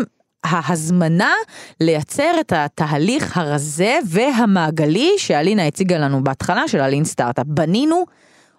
ההזמנה 0.44 1.32
לייצר 1.80 2.30
את 2.40 2.52
התהליך 2.56 3.36
הרזה 3.36 3.98
והמעגלי 4.06 5.10
שאלינה 5.18 5.66
הציגה 5.66 5.98
לנו 5.98 6.24
בהתחלה 6.24 6.68
של 6.68 6.80
הלין 6.80 7.04
סטארט-אפ. 7.04 7.46
בנינו, 7.46 8.04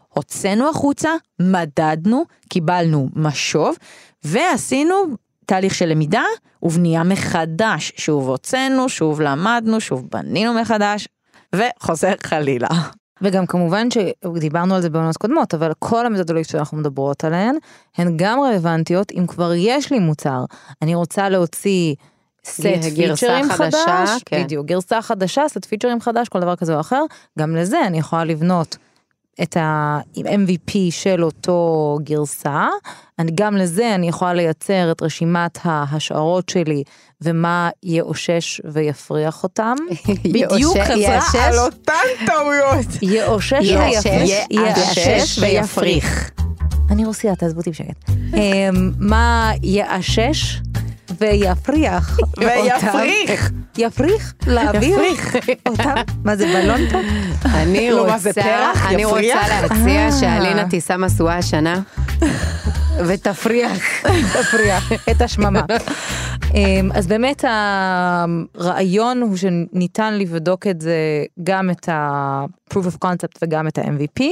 הוצאנו 0.10 0.70
החוצה, 0.70 1.10
מדדנו, 1.40 2.24
קיבלנו 2.50 3.10
משוב, 3.16 3.76
ועשינו 4.24 4.94
תהליך 5.46 5.76
של 5.76 5.86
למידה 5.86 6.24
ובנייה 6.64 7.04
מחדש. 7.04 7.94
שוב 7.96 8.30
הוצאנו, 8.30 8.90
שוב 8.90 9.22
למדנו, 9.22 9.82
שוב 9.82 10.08
בנינו 10.12 10.54
מחדש, 10.54 11.08
וחוזר 11.56 12.14
חלילה. 12.24 12.68
וגם 13.22 13.46
כמובן 13.46 13.88
שדיברנו 13.92 14.76
על 14.76 14.82
זה 14.82 14.90
בעונות 14.90 15.18
קודמות, 15.18 15.54
אבל 15.54 15.72
כל 15.80 16.06
המתודולוגיות 16.06 16.50
שאנחנו 16.50 16.78
מדברות 16.78 17.24
עליהן, 17.24 17.56
הן 17.98 18.14
גם 18.16 18.40
רלוונטיות 18.40 19.12
אם 19.12 19.28
כבר 19.28 19.54
יש 19.56 19.92
לי 19.92 20.00
מוצר. 20.00 20.46
אני 20.82 20.96
רוצה 20.96 21.30
להוציא 21.30 21.96
סט 22.46 22.62
פיצ'רים 22.96 23.50
חדש, 23.50 24.10
כן. 24.26 24.44
בדיוק, 24.44 24.66
גרסה 24.66 25.02
חדשה, 25.02 25.44
סט 25.48 25.66
פיצ'רים 25.66 26.02
חדש, 26.02 26.30
כל 26.30 26.40
דבר 26.40 26.56
כזה 26.56 26.76
או 26.76 26.80
אחר, 26.80 27.04
גם 27.40 27.56
לזה 27.56 27.88
אני 27.88 28.00
יכולה 28.00 28.24
לבנות 28.24 28.78
את 29.44 29.58
ה-MVP 29.58 30.72
של 30.90 31.24
אותו 31.24 31.98
גרסה, 32.04 32.68
אני, 33.20 33.32
גם 33.36 33.56
לזה 33.56 33.96
אני 33.96 34.08
יכולה 34.08 34.34
לייצר 34.34 34.92
את 34.92 35.02
רשימת 35.02 35.58
ההשערות 35.64 36.50
שלי 36.50 36.84
ומה 37.22 37.70
יאושש 37.84 38.62
ויפריח 38.66 39.44
אותם. 39.44 39.76
בדיוק 40.34 40.78
חזרה 40.78 41.46
על 41.46 41.60
אותן 41.60 42.26
טעויות. 42.26 42.86
יאושש 43.02 43.66
יאשש 44.52 45.40
ויפריך. 45.40 46.32
אני 46.90 47.06
רוסיה, 47.06 47.36
תעזבו 47.36 47.60
אותי 47.60 47.70
בשקט. 47.70 48.10
אמ, 48.10 48.92
מה 49.00 49.52
יאשש 49.64 50.62
ויפריח 51.20 52.20
ויפריך. 52.38 53.52
יפריך 53.78 54.34
לאוויר 54.48 55.00
אותם? 55.68 55.94
מה 56.24 56.36
זה 56.36 56.46
בלון 56.48 56.90
פה? 56.90 57.00
אני 57.46 57.94
רוצה, 57.94 58.72
אני 58.88 59.06
רוצה 59.06 59.62
להציע 59.62 60.12
שאלינה 60.20 60.70
תישא 60.70 60.96
משואה 60.98 61.38
השנה. 61.38 61.80
ותפריח, 63.08 63.82
תפריח 64.34 64.92
את 65.12 65.22
השממה. 65.22 65.62
אמ, 66.56 66.90
אז 66.94 67.08
באמת 67.08 67.46
הרעיון 67.48 69.22
הוא 69.22 69.38
שניתן 69.38 70.14
לבדוק 70.14 70.68
את 70.68 70.82
זה, 70.82 71.26
גם 71.44 71.70
את 71.70 71.90
ה-proof 71.90 72.86
of 72.86 73.06
concept 73.06 73.38
וגם 73.42 73.68
את 73.68 73.78
ה-MVP, 73.78 74.24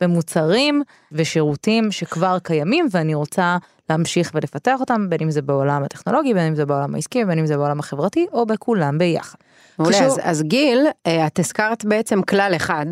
במוצרים 0.00 0.82
ושירותים 1.12 1.92
שכבר 1.92 2.38
קיימים, 2.42 2.86
ואני 2.90 3.14
רוצה 3.14 3.56
להמשיך 3.90 4.30
ולפתח 4.34 4.80
אותם, 4.80 5.06
בין 5.10 5.18
אם 5.22 5.30
זה 5.30 5.42
בעולם 5.42 5.82
הטכנולוגי, 5.84 6.34
בין 6.34 6.46
אם 6.46 6.54
זה 6.54 6.66
בעולם 6.66 6.94
העסקי, 6.94 7.24
בין 7.24 7.38
אם 7.38 7.46
זה 7.46 7.56
בעולם 7.56 7.80
החברתי, 7.80 8.26
או 8.32 8.46
בכולם 8.46 8.98
ביחד. 8.98 9.38
מעולה, 9.78 10.04
אז, 10.04 10.20
אז 10.22 10.42
גיל, 10.42 10.86
אה, 11.06 11.26
את 11.26 11.38
הזכרת 11.38 11.84
בעצם 11.84 12.22
כלל 12.22 12.52
אחד, 12.56 12.86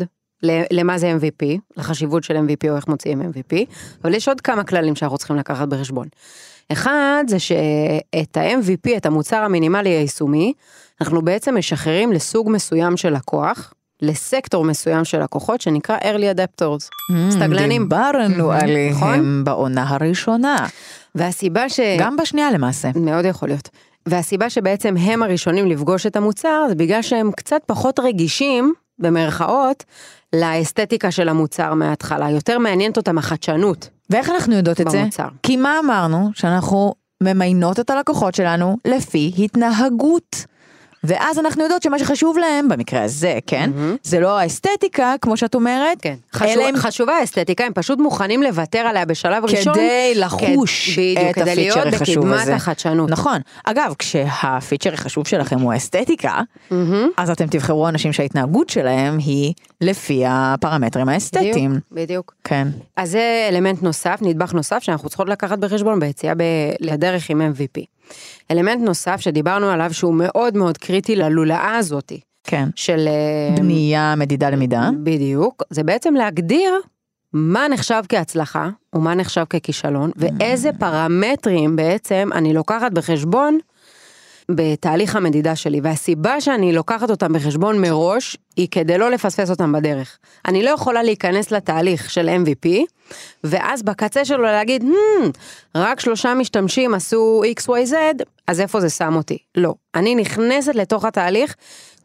למה 0.71 0.97
זה 0.97 1.13
MVP, 1.13 1.57
לחשיבות 1.77 2.23
של 2.23 2.35
MVP 2.35 2.69
או 2.69 2.75
איך 2.75 2.87
מוציאים 2.87 3.21
MVP, 3.21 3.55
אבל 4.03 4.13
יש 4.13 4.27
עוד 4.27 4.41
כמה 4.41 4.63
כללים 4.63 4.95
שאנחנו 4.95 5.17
צריכים 5.17 5.35
לקחת 5.35 5.67
בחשבון. 5.67 6.07
אחד 6.71 7.23
זה 7.27 7.39
שאת 7.39 8.37
ה-MVP, 8.37 8.97
את 8.97 9.05
המוצר 9.05 9.37
המינימלי 9.37 9.89
היישומי, 9.89 10.53
אנחנו 11.01 11.21
בעצם 11.21 11.57
משחררים 11.57 12.11
לסוג 12.11 12.49
מסוים 12.49 12.97
של 12.97 13.13
לקוח, 13.13 13.73
לסקטור 14.01 14.65
מסוים 14.65 15.05
של 15.05 15.23
לקוחות 15.23 15.61
שנקרא 15.61 15.97
early 15.97 16.37
adapters, 16.37 16.83
mm, 17.11 17.31
סטגלנים. 17.31 17.83
דיברנו 17.83 18.53
mm-hmm. 18.53 18.63
עליהם 18.63 18.95
נכון? 18.95 19.43
בעונה 19.43 19.89
הראשונה. 19.89 20.67
והסיבה 21.15 21.69
ש... 21.69 21.79
גם 21.99 22.15
בשנייה 22.17 22.51
למעשה. 22.51 22.91
מאוד 22.95 23.25
יכול 23.25 23.49
להיות. 23.49 23.69
והסיבה 24.05 24.49
שבעצם 24.49 24.97
הם 24.97 25.23
הראשונים 25.23 25.67
לפגוש 25.67 26.05
את 26.05 26.15
המוצר 26.15 26.65
זה 26.69 26.75
בגלל 26.75 27.01
שהם 27.01 27.31
קצת 27.31 27.61
פחות 27.65 27.99
רגישים, 27.99 28.73
במרכאות, 28.99 29.83
לאסתטיקה 30.33 31.11
של 31.11 31.29
המוצר 31.29 31.73
מההתחלה, 31.73 32.29
יותר 32.29 32.59
מעניינת 32.59 32.97
אותם 32.97 33.17
החדשנות. 33.17 33.89
ואיך 34.13 34.29
אנחנו 34.29 34.55
יודעות 34.55 34.81
את 34.81 34.85
במוצר. 34.85 35.23
זה? 35.23 35.29
כי 35.43 35.57
מה 35.57 35.79
אמרנו? 35.83 36.29
שאנחנו 36.33 36.93
ממיינות 37.23 37.79
את 37.79 37.89
הלקוחות 37.89 38.35
שלנו 38.35 38.77
לפי 38.85 39.31
התנהגות. 39.37 40.45
ואז 41.03 41.39
אנחנו 41.39 41.63
יודעות 41.63 41.83
שמה 41.83 41.99
שחשוב 41.99 42.37
להם, 42.37 42.69
במקרה 42.69 43.03
הזה, 43.03 43.39
כן, 43.47 43.69
mm-hmm. 43.73 43.97
זה 44.03 44.19
לא 44.19 44.39
האסתטיקה, 44.39 45.15
כמו 45.21 45.37
שאת 45.37 45.55
אומרת, 45.55 45.97
כן. 46.01 46.15
חשוב, 46.33 46.63
הם... 46.67 46.75
חשובה 46.77 47.13
האסתטיקה, 47.13 47.63
הם 47.65 47.71
פשוט 47.75 47.99
מוכנים 47.99 48.43
לוותר 48.43 48.79
עליה 48.79 49.05
בשלב 49.05 49.47
כדי 49.47 49.57
ראשון. 49.57 49.73
כדי 49.73 50.13
לחוש 50.15 50.99
בדיוק, 50.99 51.29
את 51.29 51.35
כדי 51.35 51.51
הפיצ'ר 51.51 51.83
להיות 51.83 52.01
בקדמת. 52.01 52.47
החדשנות. 52.47 53.09
נכון. 53.09 53.39
אגב, 53.63 53.93
כשהפיצ'ר 53.99 54.93
החשוב 54.93 55.27
שלכם 55.27 55.59
הוא 55.59 55.73
האסתטיקה, 55.73 56.41
Mm-hmm. 56.71 56.73
אז 57.17 57.29
אתם 57.29 57.47
תבחרו 57.47 57.87
אנשים 57.87 58.13
שההתנהגות 58.13 58.69
שלהם 58.69 59.17
היא 59.17 59.53
לפי 59.81 60.23
הפרמטרים 60.27 61.09
האסתטיים. 61.09 61.71
בדיוק, 61.71 61.83
בדיוק. 61.91 62.33
כן. 62.43 62.67
אז 62.97 63.11
זה 63.11 63.47
אלמנט 63.49 63.81
נוסף, 63.83 64.19
נדבך 64.21 64.53
נוסף 64.53 64.79
שאנחנו 64.83 65.09
צריכות 65.09 65.29
לקחת 65.29 65.57
בחשבון 65.59 65.99
ביציאה 65.99 66.33
ב- 66.35 66.43
לדרך 66.79 67.29
עם 67.29 67.41
MVP. 67.41 67.92
אלמנט 68.51 68.81
נוסף 68.81 69.19
שדיברנו 69.19 69.69
עליו 69.69 69.93
שהוא 69.93 70.13
מאוד 70.13 70.57
מאוד 70.57 70.77
קריטי 70.77 71.15
ללולאה 71.15 71.77
הזאתי. 71.77 72.19
כן. 72.43 72.69
של... 72.75 73.07
אה, 73.07 73.55
בנייה, 73.55 74.15
מדידה, 74.17 74.49
למידה. 74.49 74.89
בדיוק, 75.03 75.63
זה 75.69 75.83
בעצם 75.83 76.13
להגדיר 76.13 76.73
מה 77.33 77.67
נחשב 77.67 78.03
כהצלחה 78.09 78.69
ומה 78.95 79.15
נחשב 79.15 79.43
ככישלון, 79.49 80.11
ואיזה 80.15 80.69
פרמטרים 80.79 81.75
בעצם 81.75 82.29
אני 82.33 82.53
לוקחת 82.53 82.91
בחשבון 82.91 83.57
בתהליך 84.49 85.15
המדידה 85.15 85.55
שלי, 85.55 85.79
והסיבה 85.83 86.41
שאני 86.41 86.73
לוקחת 86.73 87.09
אותם 87.09 87.33
בחשבון 87.33 87.81
מראש, 87.81 88.37
היא 88.55 88.67
כדי 88.71 88.97
לא 88.97 89.11
לפספס 89.11 89.49
אותם 89.49 89.71
בדרך. 89.71 90.17
אני 90.47 90.63
לא 90.63 90.69
יכולה 90.69 91.03
להיכנס 91.03 91.51
לתהליך 91.51 92.09
של 92.09 92.29
MVP, 92.29 92.69
ואז 93.43 93.83
בקצה 93.83 94.25
שלו 94.25 94.43
להגיד, 94.43 94.83
hmm, 94.83 95.27
רק 95.75 95.99
שלושה 95.99 96.33
משתמשים 96.33 96.93
עשו 96.93 97.41
XYZ, 97.59 97.93
אז 98.47 98.61
איפה 98.61 98.79
זה 98.79 98.89
שם 98.89 99.15
אותי? 99.15 99.37
לא. 99.55 99.73
אני 99.95 100.15
נכנסת 100.15 100.75
לתוך 100.75 101.05
התהליך 101.05 101.55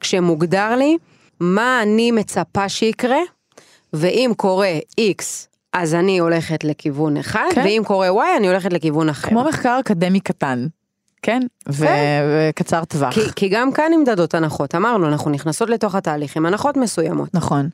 כשמוגדר 0.00 0.76
לי 0.76 0.96
מה 1.40 1.82
אני 1.82 2.10
מצפה 2.10 2.68
שיקרה, 2.68 3.20
ואם 3.92 4.32
קורה 4.36 4.78
X, 5.00 5.22
אז 5.72 5.94
אני 5.94 6.18
הולכת 6.18 6.64
לכיוון 6.64 7.16
אחד, 7.16 7.48
כן. 7.54 7.62
ואם 7.64 7.82
קורה 7.86 8.08
Y, 8.08 8.36
אני 8.36 8.48
הולכת 8.48 8.72
לכיוון 8.72 9.08
אחר. 9.08 9.28
כמו 9.28 9.44
מחקר 9.44 9.76
אקדמי 9.80 10.20
קטן. 10.20 10.66
כן? 11.22 11.40
ו- 11.68 11.86
וקצר 12.50 12.84
טווח. 12.84 13.14
כי, 13.14 13.20
כי 13.36 13.48
גם 13.48 13.72
כאן 13.72 13.92
נמדדות 13.98 14.34
הנחות, 14.34 14.74
אמרנו, 14.74 15.08
אנחנו 15.08 15.30
נכנסות 15.30 15.70
לתוך 15.70 15.94
התהליך 15.94 16.36
עם 16.36 16.46
הנחות 16.46 16.76
מסוימות. 16.76 17.28
נכון. 17.34 17.68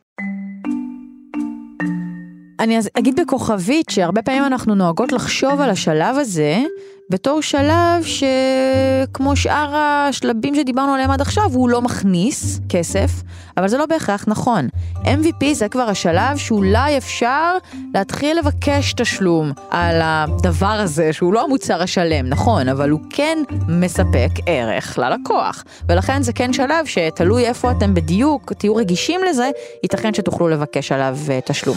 אני 2.60 2.78
אז 2.78 2.90
אגיד 2.98 3.20
בכוכבית 3.20 3.90
שהרבה 3.90 4.22
פעמים 4.22 4.44
אנחנו 4.44 4.74
נוהגות 4.74 5.12
לחשוב 5.12 5.60
על 5.60 5.70
השלב 5.70 6.16
הזה 6.18 6.62
בתור 7.10 7.42
שלב 7.42 8.02
שכמו 8.02 9.36
שאר 9.36 9.74
השלבים 9.74 10.54
שדיברנו 10.54 10.94
עליהם 10.94 11.10
עד 11.10 11.20
עכשיו, 11.20 11.50
הוא 11.52 11.68
לא 11.68 11.82
מכניס 11.82 12.60
כסף, 12.68 13.10
אבל 13.56 13.68
זה 13.68 13.78
לא 13.78 13.86
בהכרח 13.86 14.24
נכון. 14.28 14.68
MVP 15.04 15.44
זה 15.52 15.68
כבר 15.68 15.82
השלב 15.82 16.36
שאולי 16.36 16.98
אפשר 16.98 17.56
להתחיל 17.94 18.38
לבקש 18.38 18.92
תשלום 18.92 19.52
על 19.70 20.00
הדבר 20.02 20.66
הזה, 20.66 21.12
שהוא 21.12 21.32
לא 21.32 21.44
המוצר 21.44 21.82
השלם, 21.82 22.28
נכון, 22.28 22.68
אבל 22.68 22.90
הוא 22.90 23.00
כן 23.10 23.38
מספק 23.68 24.30
ערך 24.46 24.98
ללקוח. 24.98 25.64
ולכן 25.88 26.22
זה 26.22 26.32
כן 26.32 26.52
שלב 26.52 26.86
שתלוי 26.86 27.46
איפה 27.46 27.70
אתם 27.70 27.94
בדיוק, 27.94 28.52
תהיו 28.52 28.76
רגישים 28.76 29.20
לזה, 29.30 29.50
ייתכן 29.82 30.14
שתוכלו 30.14 30.48
לבקש 30.48 30.92
עליו 30.92 31.18
אה, 31.30 31.38
תשלום. 31.44 31.76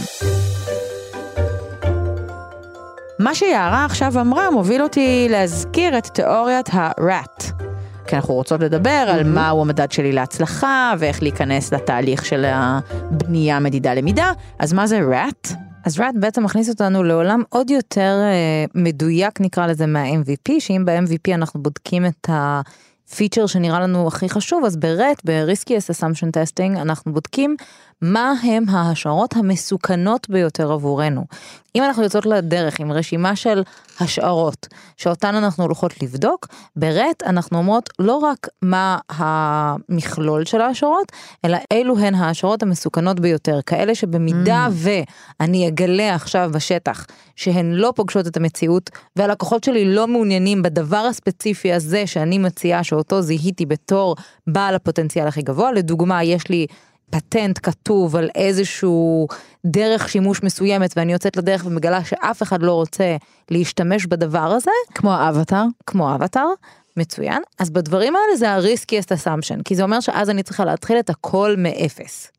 מה 3.19 3.35
שיערה 3.35 3.85
עכשיו 3.85 4.21
אמרה 4.21 4.51
מוביל 4.51 4.81
אותי 4.81 5.27
להזכיר 5.29 5.97
את 5.97 6.07
תיאוריית 6.07 6.69
ה-RAT. 6.73 7.53
כי 8.07 8.15
אנחנו 8.15 8.33
רוצות 8.33 8.61
לדבר 8.61 8.89
על 8.89 9.23
מהו 9.23 9.61
המדד 9.61 9.91
שלי 9.91 10.11
להצלחה 10.11 10.93
ואיך 10.99 11.21
להיכנס 11.23 11.73
לתהליך 11.73 12.25
של 12.25 12.45
הבנייה, 12.47 13.59
מדידה, 13.59 13.93
למידה. 13.93 14.31
אז 14.59 14.73
מה 14.73 14.87
זה 14.87 14.99
RAT? 14.99 15.53
אז 15.85 15.99
RAT 15.99 16.19
בעצם 16.19 16.43
מכניס 16.43 16.69
אותנו 16.69 17.03
לעולם 17.03 17.43
עוד 17.49 17.69
יותר 17.69 18.19
אה, 18.21 18.65
מדויק 18.75 19.41
נקרא 19.41 19.67
לזה 19.67 19.85
מה-MVP, 19.85 20.51
שאם 20.59 20.83
ב-MVP 20.85 21.33
אנחנו 21.33 21.63
בודקים 21.63 22.05
את 22.05 22.29
ה... 22.29 22.61
פיצ'ר 23.15 23.45
שנראה 23.45 23.79
לנו 23.79 24.07
הכי 24.07 24.29
חשוב, 24.29 24.65
אז 24.65 24.77
ב-RET, 24.77 25.21
ב-Riskiest 25.25 25.93
Assumption 25.95 26.27
Testing, 26.27 26.81
אנחנו 26.81 27.13
בודקים 27.13 27.55
מה 28.01 28.33
הם 28.43 28.63
ההשערות 28.69 29.35
המסוכנות 29.35 30.29
ביותר 30.29 30.71
עבורנו. 30.71 31.25
אם 31.75 31.83
אנחנו 31.83 32.03
יוצאות 32.03 32.25
לדרך 32.25 32.79
עם 32.79 32.91
רשימה 32.91 33.35
של 33.35 33.63
השערות 33.99 34.67
שאותן 34.97 35.35
אנחנו 35.35 35.63
הולכות 35.63 36.01
לבדוק, 36.01 36.47
ברט 36.75 37.23
אנחנו 37.23 37.57
אומרות 37.57 37.89
לא 37.99 38.15
רק 38.15 38.47
מה 38.61 38.97
המכלול 39.09 40.45
של 40.45 40.61
ההשערות, 40.61 41.11
אלא 41.45 41.57
אילו 41.73 41.97
הן 41.99 42.15
ההשערות 42.15 42.63
המסוכנות 42.63 43.19
ביותר, 43.19 43.59
כאלה 43.65 43.95
שבמידה 43.95 44.67
mm. 44.67 44.89
ואני 45.39 45.67
אגלה 45.67 46.15
עכשיו 46.15 46.49
בשטח 46.53 47.05
שהן 47.35 47.71
לא 47.71 47.93
פוגשות 47.95 48.27
את 48.27 48.37
המציאות 48.37 48.89
והלקוחות 49.15 49.63
שלי 49.63 49.85
לא 49.85 50.07
מעוניינים 50.07 50.61
בדבר 50.61 50.97
הספציפי 50.97 51.73
הזה 51.73 52.07
שאני 52.07 52.37
מציעה 52.37 52.83
שאותו 52.83 53.21
זיהיתי 53.21 53.65
בתור 53.65 54.15
בעל 54.47 54.75
הפוטנציאל 54.75 55.27
הכי 55.27 55.41
גבוה, 55.41 55.71
לדוגמה 55.71 56.23
יש 56.23 56.49
לי 56.49 56.67
פטנט 57.11 57.59
כתוב 57.63 58.15
על 58.15 58.29
איזשהו 58.35 59.27
דרך 59.65 60.09
שימוש 60.09 60.43
מסוימת 60.43 60.93
ואני 60.97 61.13
יוצאת 61.13 61.37
לדרך 61.37 61.65
ומגלה 61.65 62.03
שאף 62.03 62.43
אחד 62.43 62.63
לא 62.63 62.73
רוצה 62.73 63.15
להשתמש 63.51 64.05
בדבר 64.05 64.39
הזה. 64.39 64.71
כמו 64.93 65.13
האבטר? 65.13 65.63
כמו 65.85 66.09
האבטר. 66.09 66.47
מצוין. 66.97 67.41
אז 67.59 67.69
בדברים 67.69 68.15
האלה 68.15 68.37
זה 68.37 68.51
ה-riskiest 68.51 69.09
assumption, 69.17 69.63
כי 69.65 69.75
זה 69.75 69.83
אומר 69.83 69.99
שאז 69.99 70.29
אני 70.29 70.43
צריכה 70.43 70.65
להתחיל 70.65 70.99
את 70.99 71.09
הכל 71.09 71.55
מאפס. 71.57 72.31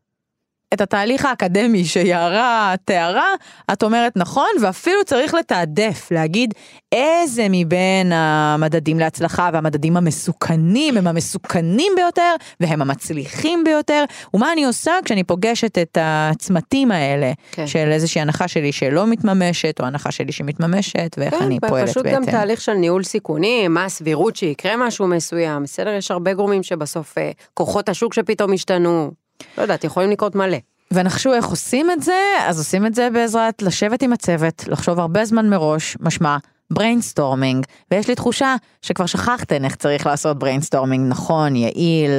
את 0.74 0.81
התהליך 0.81 1.24
האקדמי 1.24 1.85
שיערה 1.85 2.74
תיארה, 2.85 3.35
את 3.72 3.83
אומרת 3.83 4.16
נכון, 4.16 4.48
ואפילו 4.62 5.04
צריך 5.04 5.35
לתעדף, 5.35 6.09
להגיד 6.11 6.54
איזה 6.92 7.46
מבין 7.50 8.12
המדדים 8.12 8.98
להצלחה 8.98 9.50
והמדדים 9.52 9.96
המסוכנים 9.96 10.96
הם 10.96 11.07
המסוכנים 11.07 11.92
ביותר 11.96 12.35
והם 12.61 12.83
המצליחים 12.83 13.64
ביותר, 13.64 14.04
ומה 14.35 14.52
אני 14.52 14.64
עושה 14.64 14.92
כשאני 15.04 15.24
פוגשת 15.24 15.78
את 15.78 15.98
הצמתים 16.00 16.92
האלה 16.92 17.33
כן. 17.52 17.66
של 17.66 17.88
איזושהי 17.92 18.20
הנחה 18.20 18.48
שלי 18.48 18.72
שלא 18.72 19.07
מתממשת, 19.07 19.81
או 19.81 19.87
הנחה 19.87 20.11
שלי 20.11 20.33
שמתממשת, 20.33 21.16
ואיך 21.18 21.35
כן, 21.35 21.44
אני 21.44 21.61
פועלת 21.61 21.72
בהתאם. 21.72 21.87
פשוט 21.87 22.07
גם 22.07 22.24
תהליך 22.24 22.61
של 22.61 22.74
ניהול 22.74 23.04
סיכונים, 23.04 23.74
מה 23.74 23.85
הסבירות 23.85 24.37
שיקרה 24.37 24.76
משהו 24.76 25.07
מסוים, 25.07 25.62
בסדר, 25.62 25.90
יש 25.90 26.11
הרבה 26.11 26.35
גורמים 26.35 26.62
שבסוף 26.62 27.18
אה, 27.18 27.31
כוחות 27.54 27.88
השוק 27.88 28.14
שפתאום 28.14 28.52
השתנו. 28.52 29.11
לא 29.59 29.62
יודעת, 29.62 29.85
יכולים 29.85 30.11
לקרות 30.11 30.35
מלא. 30.35 30.59
ונחשו 30.92 31.35
איך 31.35 31.46
עושים 31.46 31.90
את 31.90 32.03
זה, 32.03 32.20
אז 32.46 32.59
עושים 32.59 32.87
את 32.87 32.94
זה 32.94 33.09
בעזרת 33.12 33.62
לשבת 33.62 34.03
עם 34.03 34.12
הצוות, 34.12 34.64
לחשוב 34.68 35.01
הרבה 35.01 35.24
זמן 35.24 35.48
מראש, 35.48 35.96
משמע 36.01 36.37
brainstorming, 36.70 37.66
ויש 37.90 38.09
לי 38.09 38.14
תחושה 38.14 38.57
שכבר 38.83 39.07
שכחתן 39.07 39.64
איך 39.64 39.77
צריך 39.77 40.07
לעשות 40.07 40.38
brainstorming 40.38 41.11
נכון, 41.11 41.57
יעיל, 41.57 42.11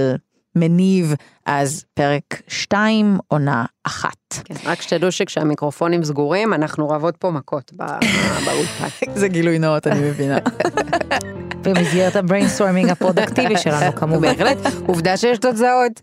מניב, 0.56 1.14
אז 1.46 1.86
פרק 1.94 2.42
2, 2.48 3.18
עונה 3.28 3.66
1. 3.84 4.10
כן, 4.44 4.56
רק 4.66 4.82
שתדעו 4.82 5.12
שכשהמיקרופונים 5.12 6.04
סגורים, 6.04 6.54
אנחנו 6.54 6.90
רבות 6.90 7.18
פה 7.18 7.32
מכות 7.32 7.74
באולפן. 8.46 8.88
זה 9.16 9.28
גילוי 9.28 9.60
נאות, 9.60 9.88
אני 9.88 10.10
מבינה. 10.10 10.38
במסגרת 11.64 12.16
ה 12.16 12.21
brainstorming 12.21 12.90
הפרודקטיבי 12.90 13.58
שלנו 13.58 13.96
כמובן. 14.00 14.22
בהחלט, 14.22 14.58
עובדה 14.88 15.18
שיש 15.18 15.38
תוצאות. 15.38 16.02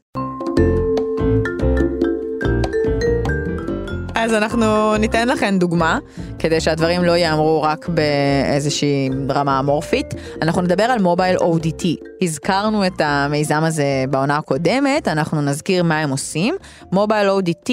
אז 4.27 4.35
אנחנו 4.35 4.97
ניתן 4.97 5.29
לכם 5.29 5.57
דוגמה, 5.59 5.99
כדי 6.39 6.61
שהדברים 6.61 7.05
לא 7.05 7.17
יאמרו 7.17 7.63
רק 7.63 7.89
באיזושהי 7.89 9.11
רמה 9.31 9.59
אמורפית. 9.59 10.15
אנחנו 10.43 10.63
נדבר 10.63 10.83
על 10.83 11.03
מובייל 11.03 11.37
ODT. 11.37 11.87
הזכרנו 12.23 12.87
את 12.87 13.01
המיזם 13.01 13.65
הזה 13.65 14.05
בעונה 14.11 14.37
הקודמת, 14.37 15.09
אנחנו 15.09 15.43
נזכיר 15.43 15.83
מה 15.83 15.99
הם 15.99 16.11
עושים. 16.11 16.55
מובייל 16.93 17.29
ODT 17.29 17.71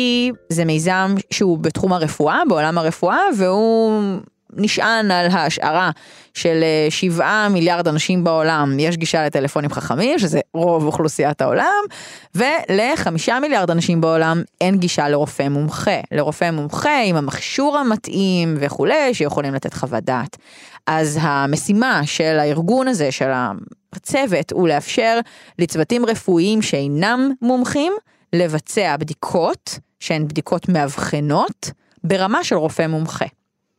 זה 0.49 0.65
מיזם 0.65 1.15
שהוא 1.31 1.57
בתחום 1.57 1.93
הרפואה, 1.93 2.41
בעולם 2.49 2.77
הרפואה, 2.77 3.19
והוא 3.37 4.01
נשען 4.53 5.11
על 5.11 5.27
ההשערה 5.31 5.91
של 6.33 6.63
7 6.89 7.25
אה, 7.25 7.49
מיליארד 7.49 7.87
אנשים 7.87 8.23
בעולם 8.23 8.79
יש 8.79 8.97
גישה 8.97 9.25
לטלפונים 9.25 9.69
חכמים, 9.69 10.19
שזה 10.19 10.39
רוב 10.53 10.85
אוכלוסיית 10.85 11.41
העולם, 11.41 11.83
ולחמישה 12.35 13.39
מיליארד 13.39 13.71
אנשים 13.71 14.01
בעולם 14.01 14.41
אין 14.61 14.77
גישה 14.77 15.09
לרופא 15.09 15.49
מומחה. 15.49 15.99
לרופא 16.11 16.51
מומחה 16.51 17.01
עם 17.01 17.15
המכשור 17.15 17.77
המתאים 17.77 18.57
וכולי, 18.59 19.13
שיכולים 19.13 19.53
לתת 19.53 19.73
חוות 19.73 20.03
דעת. 20.03 20.37
אז 20.87 21.19
המשימה 21.21 22.01
של 22.05 22.39
הארגון 22.39 22.87
הזה, 22.87 23.11
של 23.11 23.29
הצוות, 23.93 24.51
הוא 24.51 24.67
לאפשר 24.67 25.19
לצוותים 25.59 26.05
רפואיים 26.05 26.61
שאינם 26.61 27.31
מומחים, 27.41 27.93
לבצע 28.33 28.97
בדיקות, 28.97 29.79
שהן 29.99 30.27
בדיקות 30.27 30.69
מאבחנות, 30.69 31.71
ברמה 32.03 32.43
של 32.43 32.55
רופא 32.55 32.87
מומחה. 32.87 33.25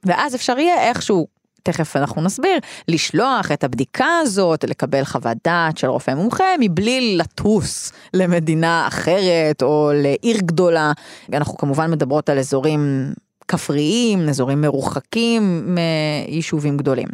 ואז 0.05 0.35
אפשר 0.35 0.59
יהיה 0.59 0.89
איכשהו, 0.89 1.27
תכף 1.65 1.97
אנחנו 1.97 2.23
נסביר, 2.23 2.59
לשלוח 2.89 3.53
את 3.53 3.65
הבדיקה 3.65 4.19
הזאת, 4.23 4.65
לקבל 4.65 5.05
חוות 5.05 5.37
דעת 5.45 5.79
של 5.79 5.87
רופא 5.87 6.11
מומחה, 6.11 6.45
מבלי 6.61 7.17
לטוס 7.17 7.93
למדינה 8.15 8.85
אחרת 8.87 9.63
או 9.63 9.91
לעיר 9.95 10.39
גדולה. 10.39 10.93
אנחנו 11.33 11.57
כמובן 11.57 11.91
מדברות 11.91 12.29
על 12.29 12.39
אזורים 12.39 13.13
כפריים, 13.49 14.29
אזורים 14.29 14.61
מרוחקים 14.61 15.75
מיישובים 15.75 16.77
גדולים. 16.77 17.09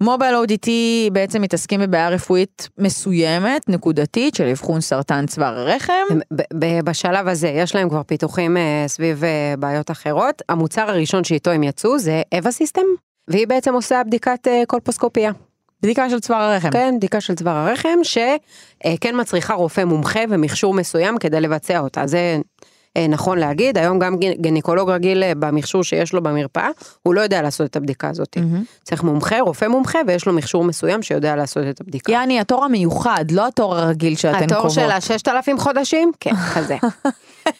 מובייל 0.00 0.34
ODT 0.34 0.68
בעצם 1.12 1.42
מתעסקים 1.42 1.80
בבעיה 1.80 2.08
רפואית 2.08 2.68
מסוימת, 2.78 3.68
נקודתית, 3.68 4.34
של 4.34 4.44
אבחון 4.44 4.80
סרטן 4.80 5.26
צוואר 5.26 5.58
הרחם. 5.58 6.18
בשלב 6.84 7.28
הזה 7.28 7.48
יש 7.48 7.74
להם 7.74 7.88
כבר 7.88 8.02
פיתוחים 8.02 8.56
אה, 8.56 8.84
סביב 8.86 9.24
אה, 9.24 9.54
בעיות 9.58 9.90
אחרות. 9.90 10.42
המוצר 10.48 10.90
הראשון 10.90 11.24
שאיתו 11.24 11.50
הם 11.50 11.62
יצאו 11.62 11.98
זה 11.98 12.22
אווה 12.34 12.50
סיסטם, 12.50 12.82
והיא 13.28 13.46
בעצם 13.46 13.74
עושה 13.74 14.02
בדיקת 14.06 14.48
אה, 14.48 14.62
קולפוסקופיה. 14.66 15.32
בדיקה 15.82 16.10
של 16.10 16.20
צוואר 16.20 16.40
הרחם. 16.40 16.70
כן, 16.70 16.94
בדיקה 16.96 17.20
של 17.20 17.34
צוואר 17.34 17.56
הרחם, 17.56 17.98
שכן 18.02 19.20
מצריכה 19.20 19.54
רופא 19.54 19.84
מומחה 19.84 20.20
ומכשור 20.30 20.74
מסוים 20.74 21.18
כדי 21.18 21.40
לבצע 21.40 21.78
אותה. 21.78 22.06
זה 22.06 22.38
אה, 22.96 23.06
נכון 23.08 23.38
להגיד, 23.38 23.78
היום 23.78 23.98
גם 23.98 24.16
גניקולוג 24.40 24.90
רגיל 24.90 25.22
אה, 25.22 25.32
במכשור 25.34 25.84
שיש 25.84 26.12
לו 26.12 26.22
במרפאה, 26.22 26.68
הוא 27.02 27.14
לא 27.14 27.20
יודע 27.20 27.42
לעשות 27.42 27.70
את 27.70 27.76
הבדיקה 27.76 28.08
הזאת. 28.08 28.36
Mm-hmm. 28.36 28.82
צריך 28.82 29.02
מומחה, 29.02 29.40
רופא 29.40 29.64
מומחה, 29.64 29.98
ויש 30.06 30.26
לו 30.26 30.32
מכשור 30.32 30.64
מסוים 30.64 31.02
שיודע 31.02 31.36
לעשות 31.36 31.64
את 31.70 31.80
הבדיקה. 31.80 32.12
יעני, 32.12 32.40
התור 32.40 32.64
המיוחד, 32.64 33.24
לא 33.30 33.46
התור 33.46 33.76
הרגיל 33.76 34.16
שאתן 34.16 34.38
קובעות. 34.38 34.52
התור 34.52 34.68
של 34.68 34.90
הששת 34.90 35.28
אלפים 35.28 35.58
חודשים? 35.58 36.12
כן, 36.20 36.34
כזה. 36.54 36.76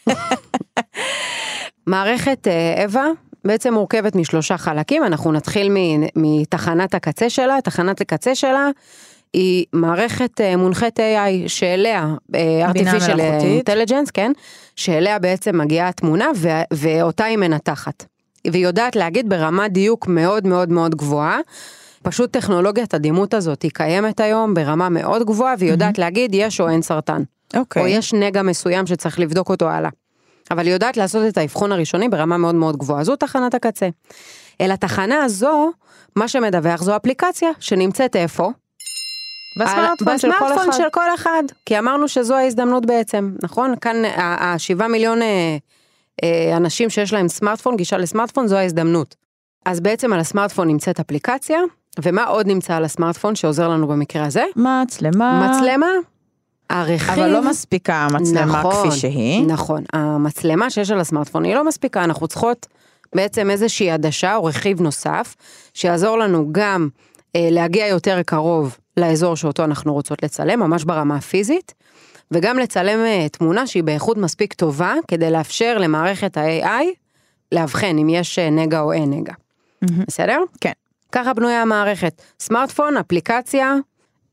מערכת 1.86 2.48
אווה 2.84 3.06
בעצם 3.44 3.74
מורכבת 3.74 4.16
משלושה 4.16 4.56
חלקים, 4.56 5.04
אנחנו 5.04 5.32
נתחיל 5.32 5.72
מתחנת 6.16 6.94
הקצה 6.94 7.30
שלה, 7.30 7.58
תחנת 7.64 8.00
הקצה 8.00 8.34
שלה 8.34 8.68
היא 9.32 9.64
מערכת 9.72 10.40
אה, 10.40 10.56
מונחת 10.56 10.98
AI 10.98 11.48
שאליה, 11.48 12.14
אה, 12.34 12.70
artificial 12.70 13.18
intelligence, 13.66 14.10
כן, 14.14 14.32
שאליה 14.76 15.18
בעצם 15.18 15.58
מגיעה 15.58 15.88
התמונה 15.88 16.26
ו- 16.36 16.62
ואותה 16.72 17.24
היא 17.24 17.36
מנתחת. 17.38 18.04
והיא 18.50 18.64
יודעת 18.66 18.96
להגיד 18.96 19.28
ברמת 19.28 19.72
דיוק 19.72 20.06
מאוד 20.06 20.46
מאוד 20.46 20.68
מאוד 20.68 20.94
גבוהה. 20.94 21.38
פשוט 22.02 22.32
טכנולוגיית 22.32 22.94
הדימות 22.94 23.34
הזאת 23.34 23.62
היא 23.62 23.70
קיימת 23.74 24.20
היום 24.20 24.54
ברמה 24.54 24.88
מאוד 24.88 25.26
גבוהה 25.26 25.54
והיא 25.58 25.70
יודעת 25.70 25.96
mm-hmm. 25.96 26.00
להגיד 26.00 26.30
יש 26.34 26.60
או 26.60 26.68
אין 26.68 26.82
סרטן. 26.82 27.22
אוקיי. 27.56 27.82
Okay. 27.82 27.84
או 27.84 27.90
יש 27.90 28.14
נגע 28.14 28.42
מסוים 28.42 28.86
שצריך 28.86 29.20
לבדוק 29.20 29.50
אותו 29.50 29.68
הלאה. 29.70 29.90
אבל 30.50 30.64
היא 30.66 30.72
יודעת 30.72 30.96
לעשות 30.96 31.28
את 31.28 31.38
האבחון 31.38 31.72
הראשוני 31.72 32.08
ברמה 32.08 32.36
מאוד 32.38 32.54
מאוד 32.54 32.76
גבוהה, 32.76 33.04
זו 33.04 33.16
תחנת 33.16 33.54
הקצה. 33.54 33.88
אלא 34.60 34.74
תחנה 34.76 35.24
הזו, 35.24 35.70
מה 36.16 36.28
שמדווח 36.28 36.82
זו 36.82 36.96
אפליקציה 36.96 37.50
שנמצאת 37.60 38.16
איפה? 38.16 38.50
בסמארטפון 39.60 40.08
על- 40.12 40.18
של 40.18 40.28
כל 40.38 40.52
אחד. 40.54 40.72
של 40.72 40.90
כל 40.92 41.14
אחד, 41.14 41.42
כי 41.66 41.78
אמרנו 41.78 42.08
שזו 42.08 42.34
ההזדמנות 42.34 42.86
בעצם, 42.86 43.30
נכון? 43.42 43.74
כאן 43.80 43.96
השבעה 44.16 44.88
מיליון 44.88 45.22
אה, 45.22 45.56
אה, 46.24 46.56
אנשים 46.56 46.90
שיש 46.90 47.12
להם 47.12 47.28
סמארטפון, 47.28 47.76
גישה 47.76 47.96
לסמארטפון, 47.98 48.46
זו 48.46 48.56
ההזדמנות. 48.56 49.14
אז 49.66 49.80
בעצם 49.80 50.12
על 50.12 50.20
הסמארטפון 50.20 50.68
נמצאת 50.68 51.00
אפליקציה, 51.00 51.58
ומה 52.02 52.24
עוד 52.24 52.46
נמצא 52.46 52.74
על 52.74 52.84
הסמארטפון 52.84 53.34
שעוזר 53.34 53.68
לנו 53.68 53.86
במקרה 53.88 54.24
הזה? 54.26 54.44
מצלמה. 54.56 55.48
מצלמה, 55.50 55.86
הרכיב... 56.70 57.10
אבל 57.10 57.30
לא 57.30 57.50
מספיקה 57.50 57.94
המצלמה 57.94 58.60
נכון, 58.60 58.90
כפי 58.90 58.98
שהיא. 58.98 59.46
נכון, 59.46 59.84
המצלמה 59.92 60.70
שיש 60.70 60.90
על 60.90 61.00
הסמארטפון 61.00 61.44
היא 61.44 61.54
לא 61.54 61.64
מספיקה, 61.64 62.04
אנחנו 62.04 62.28
צריכות 62.28 62.66
בעצם 63.14 63.50
איזושהי 63.50 63.90
עדשה 63.90 64.36
או 64.36 64.44
רכיב 64.44 64.80
נוסף, 64.80 65.36
שיעזור 65.74 66.18
לנו 66.18 66.48
גם 66.52 66.88
אה, 67.36 67.48
להגיע 67.50 67.86
יותר 67.86 68.22
קרוב 68.22 68.78
לאזור 68.96 69.36
שאותו 69.36 69.64
אנחנו 69.64 69.92
רוצות 69.92 70.22
לצלם, 70.22 70.60
ממש 70.60 70.84
ברמה 70.84 71.16
הפיזית, 71.16 71.74
וגם 72.30 72.58
לצלם 72.58 72.98
אה, 72.98 73.26
תמונה 73.28 73.66
שהיא 73.66 73.82
באיכות 73.82 74.16
מספיק 74.16 74.52
טובה, 74.52 74.94
כדי 75.08 75.30
לאפשר 75.30 75.78
למערכת 75.78 76.36
ה-AI 76.36 76.84
לאבחן 77.52 77.98
אם 77.98 78.08
יש 78.08 78.38
אה, 78.38 78.50
נגע 78.50 78.80
או 78.80 78.92
אין 78.92 79.10
נגע. 79.10 79.32
מהמם. 79.82 80.04
בסדר? 80.08 80.38
כן. 80.60 80.72
ככה 81.12 81.34
בנויה 81.34 81.62
המערכת. 81.62 82.22
סמארטפון, 82.40 82.96
אפליקציה, 82.96 83.74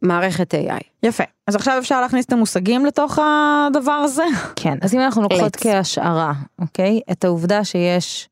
מערכת 0.02 0.54
AI. 0.54 0.84
יפה. 1.04 1.24
אז 1.48 1.56
עכשיו 1.56 1.76
אפשר 1.80 2.02
להכניס 2.02 2.26
את 2.26 2.34
המושגים 2.34 2.86
לתוך 2.86 3.20
הדבר 3.20 3.92
הזה? 3.92 4.24
כן, 4.56 4.78
אז 4.82 4.94
אם 4.94 5.00
אנחנו 5.00 5.22
לוקחות. 5.22 5.56
כהשערה, 5.56 6.34
אוקיי? 6.60 7.00
את 7.12 7.24
העובדה 7.24 7.64
שיש 7.64 8.30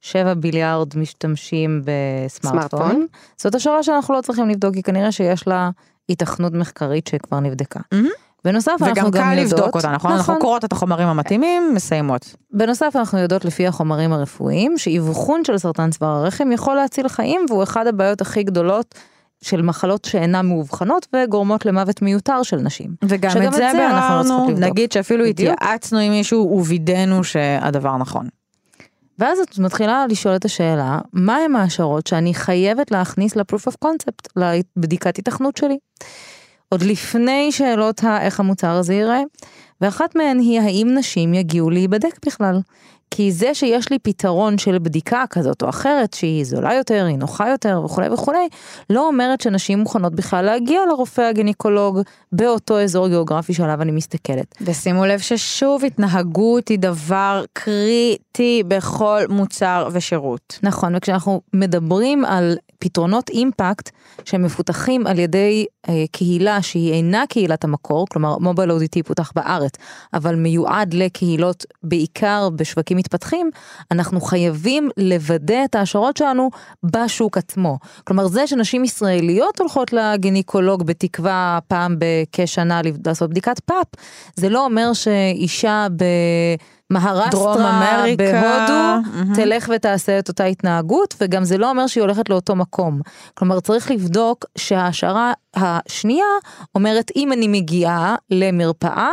7 0.00 0.34
ביליארד 0.34 0.98
משתמשים 0.98 1.82
בסמארטפון, 1.84 2.68
סמארטפון. 2.70 3.06
זאת 3.36 3.54
השערה 3.54 3.82
שאנחנו 3.82 4.14
לא 4.14 4.20
צריכים 4.20 4.48
לבדוק, 4.48 4.74
כי 4.74 4.82
כנראה 4.82 5.12
שיש 5.12 5.48
לה 5.48 5.70
היתכנות 6.08 6.52
מחקרית 6.52 7.06
שכבר 7.06 7.40
נבדקה. 7.40 7.80
מהמם. 7.92 8.08
בנוסף, 8.44 8.72
אנחנו 8.80 8.86
וגם 8.86 9.10
גם 9.10 9.10
קל 9.10 9.38
יודעות, 9.38 9.60
לבדוק 9.60 9.74
אותה, 9.74 9.92
נכון? 9.92 10.12
אנחנו 10.12 10.38
קוראות 10.38 10.64
את 10.64 10.72
החומרים 10.72 11.08
המתאימים, 11.08 11.74
מסיימות. 11.74 12.36
בנוסף 12.50 12.92
אנחנו 12.96 13.18
יודעות 13.18 13.44
לפי 13.44 13.66
החומרים 13.66 14.12
הרפואיים 14.12 14.78
שאבחון 14.78 15.44
של 15.44 15.58
סרטן 15.58 15.90
צוואר 15.90 16.10
הרחם 16.10 16.52
יכול 16.52 16.76
להציל 16.76 17.08
חיים 17.08 17.46
והוא 17.48 17.62
אחד 17.62 17.86
הבעיות 17.86 18.20
הכי 18.20 18.42
גדולות 18.42 18.94
של 19.42 19.62
מחלות 19.62 20.04
שאינן 20.04 20.46
מאובחנות 20.46 21.06
וגורמות 21.16 21.66
למוות 21.66 22.02
מיותר 22.02 22.42
של 22.42 22.56
נשים. 22.56 22.94
וגם 23.04 23.42
את 23.42 23.52
זה 23.52 23.68
זה 23.72 23.90
אנחנו 23.90 24.50
לא. 24.50 24.58
נגיד 24.58 24.92
שאפילו 24.92 25.24
בדיוק. 25.24 25.54
התייעצנו 25.62 25.98
עם 25.98 26.12
מישהו 26.12 26.58
ווידאנו 26.64 27.24
שהדבר 27.24 27.96
נכון. 27.96 28.28
ואז 29.18 29.38
את 29.38 29.58
מתחילה 29.58 30.06
לשאול 30.10 30.36
את 30.36 30.44
השאלה, 30.44 30.98
מה 31.12 31.36
הם 31.36 31.56
ההשערות 31.56 32.06
שאני 32.06 32.34
חייבת 32.34 32.90
להכניס 32.90 33.36
ל-proof 33.36 33.72
of 33.72 33.88
concept, 33.88 34.42
לבדיקת 34.76 35.18
התכנות 35.18 35.56
שלי? 35.56 35.78
עוד 36.68 36.82
לפני 36.82 37.52
שאלות 37.52 38.04
האיך 38.04 38.40
המוצר 38.40 38.70
הזה 38.70 38.94
ייראה, 38.94 39.22
ואחת 39.80 40.16
מהן 40.16 40.38
היא 40.38 40.60
האם 40.60 40.88
נשים 40.94 41.34
יגיעו 41.34 41.70
להיבדק 41.70 42.26
בכלל. 42.26 42.60
כי 43.10 43.32
זה 43.32 43.54
שיש 43.54 43.90
לי 43.90 43.98
פתרון 43.98 44.58
של 44.58 44.78
בדיקה 44.78 45.24
כזאת 45.30 45.62
או 45.62 45.68
אחרת, 45.68 46.14
שהיא 46.14 46.44
זולה 46.44 46.74
יותר, 46.74 47.04
היא 47.08 47.16
נוחה 47.18 47.48
יותר 47.48 47.82
וכולי 47.84 48.08
וכולי, 48.08 48.48
לא 48.90 49.06
אומרת 49.06 49.40
שנשים 49.40 49.78
מוכנות 49.78 50.14
בכלל 50.14 50.44
להגיע 50.44 50.80
לרופא 50.88 51.20
הגינקולוג 51.20 52.00
באותו 52.32 52.80
אזור 52.80 53.08
גיאוגרפי 53.08 53.54
שעליו 53.54 53.82
אני 53.82 53.92
מסתכלת. 53.92 54.54
ושימו 54.60 55.06
לב 55.06 55.18
ששוב 55.18 55.84
התנהגות 55.84 56.68
היא 56.68 56.78
דבר 56.78 57.44
קריטי 57.52 58.62
בכל 58.68 59.20
מוצר 59.28 59.88
ושירות. 59.92 60.58
נכון, 60.62 60.96
וכשאנחנו 60.96 61.40
מדברים 61.54 62.24
על 62.24 62.56
פתרונות 62.78 63.28
אימפקט 63.28 63.90
שמפותחים 64.24 65.06
על 65.06 65.18
ידי 65.18 65.66
אה, 65.88 66.04
קהילה 66.12 66.62
שהיא 66.62 66.92
אינה 66.92 67.24
קהילת 67.28 67.64
המקור, 67.64 68.06
כלומר 68.10 68.38
מובייל 68.38 68.72
אודיטי 68.72 69.02
פותח 69.02 69.32
בארץ, 69.34 69.72
אבל 70.14 70.34
מיועד 70.34 70.94
לקהילות 70.94 71.64
בעיקר 71.82 72.48
בשווקים 72.56 72.95
מתפתחים, 72.96 73.50
אנחנו 73.90 74.20
חייבים 74.20 74.90
לוודא 74.96 75.64
את 75.64 75.74
ההשערות 75.74 76.16
שלנו 76.16 76.50
בשוק 76.84 77.38
עצמו. 77.38 77.78
כלומר 78.04 78.26
זה 78.26 78.46
שנשים 78.46 78.84
ישראליות 78.84 79.60
הולכות 79.60 79.92
לגינקולוג 79.92 80.82
בתקווה 80.82 81.58
פעם 81.68 81.96
בכשנה 81.98 82.80
לעשות 83.06 83.30
בדיקת 83.30 83.60
פאפ, 83.60 83.86
זה 84.36 84.48
לא 84.48 84.64
אומר 84.64 84.92
שאישה 84.92 85.86
ב... 85.96 86.04
מהרסטרה 86.90 88.04
בהודו 88.16 89.02
מהמם. 89.14 89.34
תלך 89.34 89.70
ותעשה 89.74 90.18
את 90.18 90.28
אותה 90.28 90.44
התנהגות 90.44 91.14
וגם 91.20 91.44
זה 91.44 91.58
לא 91.58 91.70
אומר 91.70 91.86
שהיא 91.86 92.02
הולכת 92.02 92.30
לאותו 92.30 92.56
מקום. 92.56 93.00
כלומר 93.34 93.60
צריך 93.60 93.90
לבדוק 93.90 94.44
שההשערה 94.58 95.32
השנייה 95.54 96.24
אומרת 96.74 97.10
אם 97.16 97.32
אני 97.32 97.48
מגיעה 97.48 98.16
למרפאה 98.30 99.10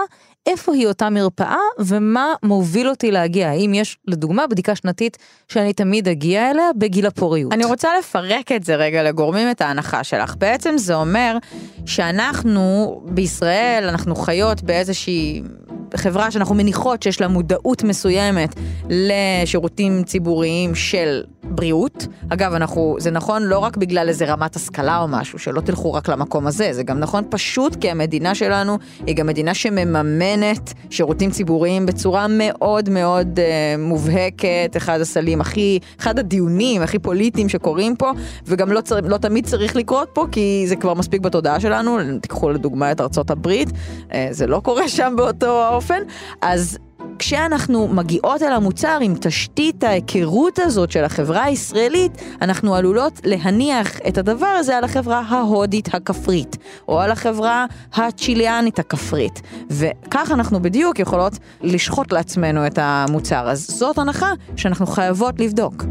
איפה 0.47 0.73
היא 0.73 0.88
אותה 0.88 1.10
מרפאה 1.10 1.58
ומה 1.79 2.34
מוביל 2.43 2.89
אותי 2.89 3.12
להגיע 3.12 3.49
האם 3.49 3.73
יש 3.73 3.97
לדוגמה 4.08 4.47
בדיקה 4.47 4.75
שנתית 4.75 5.17
שאני 5.47 5.73
תמיד 5.73 6.08
אגיע 6.08 6.51
אליה 6.51 6.69
בגיל 6.77 7.06
הפוריות. 7.06 7.53
אני 7.53 7.65
רוצה 7.65 7.89
לפרק 7.99 8.51
את 8.51 8.63
זה 8.63 8.75
רגע 8.75 9.03
לגורמים 9.03 9.51
את 9.51 9.62
ההנחה 9.62 10.03
שלך. 10.03 10.36
בעצם 10.38 10.77
זה 10.77 10.95
אומר 10.95 11.38
שאנחנו 11.86 13.01
בישראל, 13.06 13.86
אנחנו 13.89 14.15
חיות 14.15 14.62
באיזושהי 14.62 15.41
חברה 15.95 16.32
שאנחנו 16.32 16.56
מניחות 16.56 17.03
שיש 17.03 17.21
לה 17.21 17.27
מודעות 17.27 17.84
מסוימת 17.84 18.56
לשירותים 18.89 20.03
ציבוריים 20.03 20.75
של 20.75 21.23
בריאות. 21.43 22.08
אגב, 22.29 22.53
אנחנו, 22.53 22.95
זה 22.99 23.12
נכון 23.12 23.43
לא 23.43 23.60
רק 23.60 23.77
בגלל 23.77 24.10
איזה 24.10 24.25
רמת 24.25 24.56
השכלה 24.56 24.99
או 24.99 25.08
משהו, 25.08 25.39
שלא 25.39 25.62
תלכו 25.62 25.93
רק 25.93 26.10
למקום 26.10 26.47
הזה, 26.47 26.73
זה 26.73 26.84
גם 26.84 26.99
נכון 26.99 27.23
פשוט 27.29 27.75
כי 27.75 27.91
המדינה 27.91 28.36
שלנו 28.36 28.77
היא 29.06 29.15
גם 29.15 29.27
מדינה 29.27 29.53
שמממנת 29.53 30.73
שירותים 30.89 31.32
ציבוריים 31.32 31.86
בצורה 31.86 32.25
מאוד 32.29 32.89
מאוד 32.89 33.39
אה, 33.39 33.75
מובהקת, 33.77 34.73
אחד 34.77 35.01
הסלים 35.01 35.41
הכי, 35.41 35.79
אחד 35.99 36.19
הדיונים 36.19 36.82
הכי 36.82 36.99
פוליטיים 36.99 37.49
שקורים 37.49 37.95
פה, 37.95 38.12
וגם 38.45 38.71
לא, 38.71 38.82
צר, 38.82 38.99
לא 39.03 39.17
תמיד 39.17 39.45
צריך 39.45 39.75
לקרות 39.75 40.10
פה, 40.13 40.25
כי 40.32 40.65
זה 40.67 40.75
כבר 40.75 40.93
מספיק 40.93 41.21
בתודעה 41.21 41.60
שלנו, 41.60 41.97
תיקחו 42.21 42.49
לדוגמה 42.49 42.91
את 42.91 43.01
ארצות 43.01 43.32
הברית, 43.32 43.69
אה, 44.13 44.27
זה 44.32 44.47
לא 44.47 44.60
קורה 44.60 44.88
שם 44.88 45.13
באותו 45.17 45.62
האופן, 45.83 46.03
אז 46.41 46.77
כשאנחנו 47.19 47.87
מגיעות 47.87 48.41
אל 48.41 48.53
המוצר 48.53 48.97
עם 49.01 49.15
תשתית 49.21 49.83
ההיכרות 49.83 50.59
הזאת 50.59 50.91
של 50.91 51.03
החברה 51.03 51.43
הישראלית, 51.43 52.11
אנחנו 52.41 52.75
עלולות 52.75 53.21
להניח 53.23 53.99
את 54.07 54.17
הדבר 54.17 54.45
הזה 54.45 54.77
על 54.77 54.83
החברה 54.83 55.19
ההודית 55.19 55.95
הכפרית, 55.95 56.57
או 56.87 56.99
על 56.99 57.11
החברה 57.11 57.65
הצ'יליאנית 57.93 58.79
הכפרית. 58.79 59.41
וכך 59.69 60.31
אנחנו 60.33 60.61
בדיוק 60.61 60.99
יכולות 60.99 61.33
לשחוט 61.61 62.13
לעצמנו 62.13 62.67
את 62.67 62.79
המוצר. 62.81 63.49
אז 63.49 63.67
זאת 63.67 63.97
הנחה 63.97 64.31
שאנחנו 64.55 64.87
חייבות 64.87 65.39
לבדוק. 65.39 65.83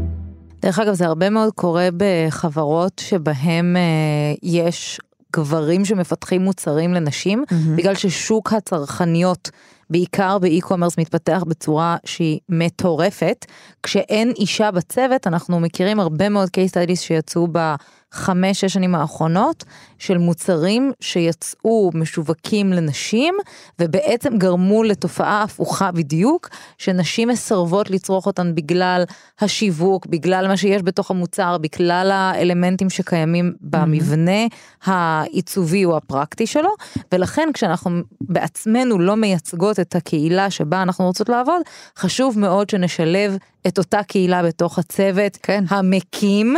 דרך 0.61 0.79
אגב 0.79 0.93
זה 0.93 1.05
הרבה 1.05 1.29
מאוד 1.29 1.53
קורה 1.55 1.89
בחברות 1.97 3.01
שבהם 3.05 3.75
אה, 3.77 4.35
יש 4.43 4.99
גברים 5.35 5.85
שמפתחים 5.85 6.41
מוצרים 6.41 6.93
לנשים 6.93 7.43
בגלל 7.75 7.95
ששוק 7.95 8.53
הצרכניות 8.53 9.51
בעיקר 9.93 10.37
באי-קומרס 10.39 10.97
מתפתח 10.97 11.43
בצורה 11.47 11.97
שהיא 12.05 12.39
מטורפת. 12.49 13.45
כשאין 13.83 14.33
אישה 14.37 14.71
בצוות, 14.71 15.27
אנחנו 15.27 15.59
מכירים 15.59 15.99
הרבה 15.99 16.29
מאוד 16.29 16.47
case 16.47 16.69
studies 16.69 16.99
שיצאו 16.99 17.47
בחמש, 17.47 17.79
שש 18.53 18.65
שנים 18.65 18.95
האחרונות, 18.95 19.63
של 20.03 20.17
מוצרים 20.17 20.91
שיצאו 20.99 21.91
משווקים 21.93 22.73
לנשים, 22.73 23.35
ובעצם 23.79 24.37
גרמו 24.37 24.83
לתופעה 24.83 25.43
הפוכה 25.43 25.91
בדיוק, 25.91 26.49
שנשים 26.77 27.27
מסרבות 27.27 27.89
לצרוך 27.89 28.25
אותן 28.25 28.55
בגלל 28.55 29.03
השיווק, 29.39 30.05
בגלל 30.05 30.47
מה 30.47 30.57
שיש 30.57 30.81
בתוך 30.81 31.11
המוצר, 31.11 31.57
בגלל 31.57 32.11
האלמנטים 32.13 32.89
שקיימים 32.89 33.53
במבנה 33.61 34.41
העיצובי 34.83 35.85
או 35.85 35.97
הפרקטי 35.97 36.47
שלו, 36.47 36.69
ולכן 37.11 37.49
כשאנחנו 37.53 38.01
בעצמנו 38.21 38.99
לא 38.99 39.15
מייצגות 39.15 39.79
את 39.79 39.95
הקהילה 39.95 40.49
שבה 40.49 40.81
אנחנו 40.81 41.05
רוצות 41.05 41.29
לעבוד, 41.29 41.61
חשוב 41.97 42.39
מאוד 42.39 42.69
שנשלב 42.69 43.37
את 43.67 43.77
אותה 43.77 44.03
קהילה 44.03 44.43
בתוך 44.43 44.79
הצוות 44.79 45.37
כן. 45.43 45.63
המקים. 45.69 46.55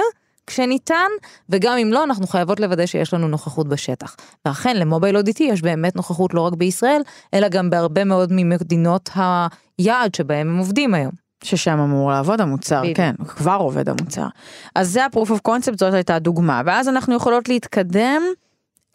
כשניתן, 0.47 1.09
וגם 1.49 1.77
אם 1.77 1.93
לא, 1.93 2.03
אנחנו 2.03 2.27
חייבות 2.27 2.59
לוודא 2.59 2.85
שיש 2.85 3.13
לנו 3.13 3.27
נוכחות 3.27 3.67
בשטח. 3.67 4.15
ואכן, 4.45 4.77
למובייל 4.77 5.17
אודיטי 5.17 5.43
יש 5.43 5.61
באמת 5.61 5.95
נוכחות 5.95 6.33
לא 6.33 6.41
רק 6.41 6.53
בישראל, 6.53 7.01
אלא 7.33 7.47
גם 7.47 7.69
בהרבה 7.69 8.03
מאוד 8.03 8.29
ממדינות 8.31 9.09
היעד 9.15 10.15
שבהם 10.15 10.49
הם 10.49 10.57
עובדים 10.57 10.93
היום. 10.93 11.11
ששם 11.43 11.79
אמור 11.79 12.11
לעבוד 12.11 12.41
המוצר, 12.41 12.81
בדיוק. 12.81 12.97
כן, 12.97 13.15
כבר 13.27 13.57
עובד 13.59 13.89
המוצר. 13.89 14.27
אז 14.75 14.89
זה 14.91 15.05
ה-proof 15.05 15.29
of 15.29 15.39
concept, 15.47 15.77
זאת 15.77 15.93
הייתה 15.93 16.15
הדוגמה, 16.15 16.61
ואז 16.65 16.89
אנחנו 16.89 17.15
יכולות 17.15 17.49
להתקדם 17.49 18.21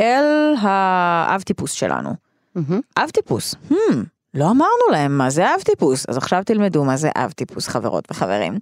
אל 0.01 0.55
האב 0.61 1.43
טיפוס 1.43 1.73
שלנו. 1.73 2.15
מהמם. 2.55 2.81
אב 2.97 3.11
טיפוס, 3.11 3.55
hmm, 3.71 3.75
לא 4.35 4.45
אמרנו 4.45 4.90
להם 4.93 5.19
מה 5.19 5.31
זה 5.31 5.55
אב 5.55 5.61
טיפוס, 5.64 6.07
אז 6.09 6.16
עכשיו 6.16 6.43
תלמדו 6.47 6.85
מה 6.85 6.97
זה 6.97 7.11
אב 7.16 7.31
טיפוס 7.31 7.69
חברות 7.69 8.05
וחברים. 8.11 8.59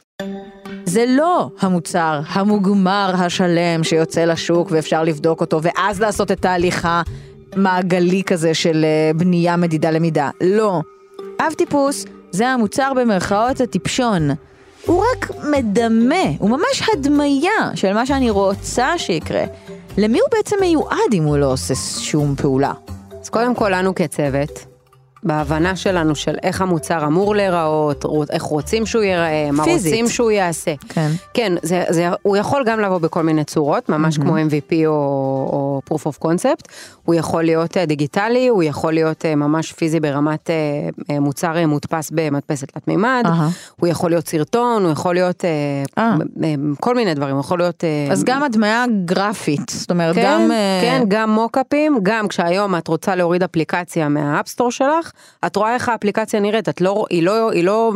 זה 0.85 1.05
לא 1.09 1.51
המוצר 1.61 2.21
המוגמר 2.29 3.15
השלם 3.19 3.85
שיוצא 3.85 4.25
לשוק 4.25 4.69
ואפשר 4.71 5.05
לבדוק 5.05 5.41
אותו 5.41 5.63
ואז 5.63 6.01
לעשות 6.01 6.31
את 6.31 6.41
תהליך 6.41 6.89
המעגלי 7.53 8.23
כזה 8.27 8.55
של 8.55 8.85
אה, 8.85 9.11
בנייה, 9.15 9.57
מדידה, 9.57 9.91
למידה. 9.91 10.31
לא. 10.41 10.81
אב 11.41 11.53
טיפוס 11.53 12.05
זה 12.31 12.49
המוצר 12.49 12.93
במרכאות 12.97 13.61
הטיפשון. 13.61 14.31
הוא 14.87 15.05
רק 15.13 15.31
מדמה, 15.51 16.25
הוא 16.39 16.51
ממש 16.51 16.89
הדמיה 16.93 17.71
של 17.75 17.93
מה 17.93 18.07
שאני 18.07 18.31
רוצה 18.31 18.99
שיקרה. 18.99 19.45
למי 19.99 20.19
הוא 20.19 20.29
בעצם 20.33 20.57
מיועד 20.61 21.13
אם 21.13 21.25
הוא 21.25 21.37
לא 21.37 21.53
עושה 21.53 21.75
שום 22.01 22.35
פעולה? 22.37 22.73
אז 23.21 23.29
קודם 23.29 23.55
כל 23.55 23.69
לנו 23.69 23.95
כצוות, 23.95 24.68
בהבנה 25.23 25.77
שלנו 25.77 26.15
של 26.15 26.37
איך 26.43 26.61
המוצר 26.61 27.07
אמור 27.07 27.35
להיראות, 27.35 28.05
איך 28.31 28.43
רוצים 28.43 28.87
שהוא 28.87 29.03
ייראה, 29.03 29.51
מה 29.53 29.65
פיזית. 29.65 29.93
רוצים 29.93 30.09
שהוא 30.09 30.31
יעשה. 30.31 30.75
כן. 30.89 31.11
כן, 31.35 31.53
זה, 31.63 31.85
זה, 31.89 32.09
הוא 32.23 32.37
יכול 32.37 32.63
גם 32.67 32.81
לבוא 32.81 32.99
בכל 32.99 33.23
מיני 33.23 33.45
צורות, 33.45 33.89
ממש 33.89 34.17
mm-hmm. 34.17 34.23
כמו 34.23 34.37
MVP 34.37 34.73
או, 34.87 34.93
או 35.53 35.81
Proof 35.91 36.03
of 36.03 36.25
Concept. 36.25 36.73
הוא 37.05 37.15
יכול 37.15 37.45
להיות 37.45 37.77
אה, 37.77 37.87
דיגיטלי, 37.87 38.49
הוא 38.49 38.63
יכול 38.63 38.93
להיות 38.93 39.25
אה, 39.25 39.35
ממש 39.35 39.73
פיזי 39.73 40.01
ברמת 40.01 40.51
אה, 40.51 41.21
מוצר 41.21 41.67
מודפס 41.67 42.11
במדפסת 42.15 42.71
תלת 42.71 42.89
מימד, 42.89 43.23
אהה. 43.27 43.49
הוא 43.81 43.89
יכול 43.89 44.11
להיות 44.11 44.29
סרטון, 44.29 44.85
הוא 44.85 44.93
יכול 44.93 45.15
להיות 45.15 45.45
אה. 45.99 46.17
כל 46.81 46.95
מיני 46.95 47.15
דברים, 47.15 47.35
הוא 47.35 47.41
יכול 47.41 47.59
להיות... 47.59 47.85
אז 48.13 48.25
גם 48.25 48.43
הדמיה 48.43 48.85
גרפית, 49.05 49.69
זאת 49.69 49.91
אומרת 49.91 50.15
כן, 50.15 50.23
גם... 50.25 50.51
כן, 50.83 51.03
גם 51.09 51.31
מוקאפים, 51.31 51.99
גם 52.03 52.29
כשהיום 52.29 52.77
את 52.77 52.89
רוצה 52.89 53.15
להוריד 53.15 53.43
אפליקציה 53.43 54.09
מה 54.09 54.21
App 54.21 54.40
Store 54.40 54.71
שלך, 54.71 55.08
את 55.47 55.57
רואה 55.57 55.75
איך 55.75 55.89
האפליקציה 55.89 56.41
נראית, 56.41 56.69
את 56.69 56.81
לא, 56.81 57.05
היא 57.11 57.23
לא, 57.23 57.51
היא 57.51 57.65
לא 57.65 57.93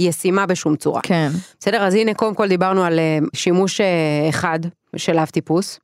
ישימה 0.00 0.46
בשום 0.46 0.76
צורה. 0.76 1.00
כן. 1.02 1.28
בסדר, 1.60 1.86
אז 1.86 1.94
הנה 1.94 2.14
קודם 2.14 2.34
כל 2.34 2.48
דיברנו 2.48 2.84
על 2.84 2.98
אה, 2.98 3.18
שימוש 3.34 3.80
אה, 3.80 4.28
אחד 4.28 4.58
של 4.96 5.18
אב 5.18 5.26
טיפוס. 5.28 5.80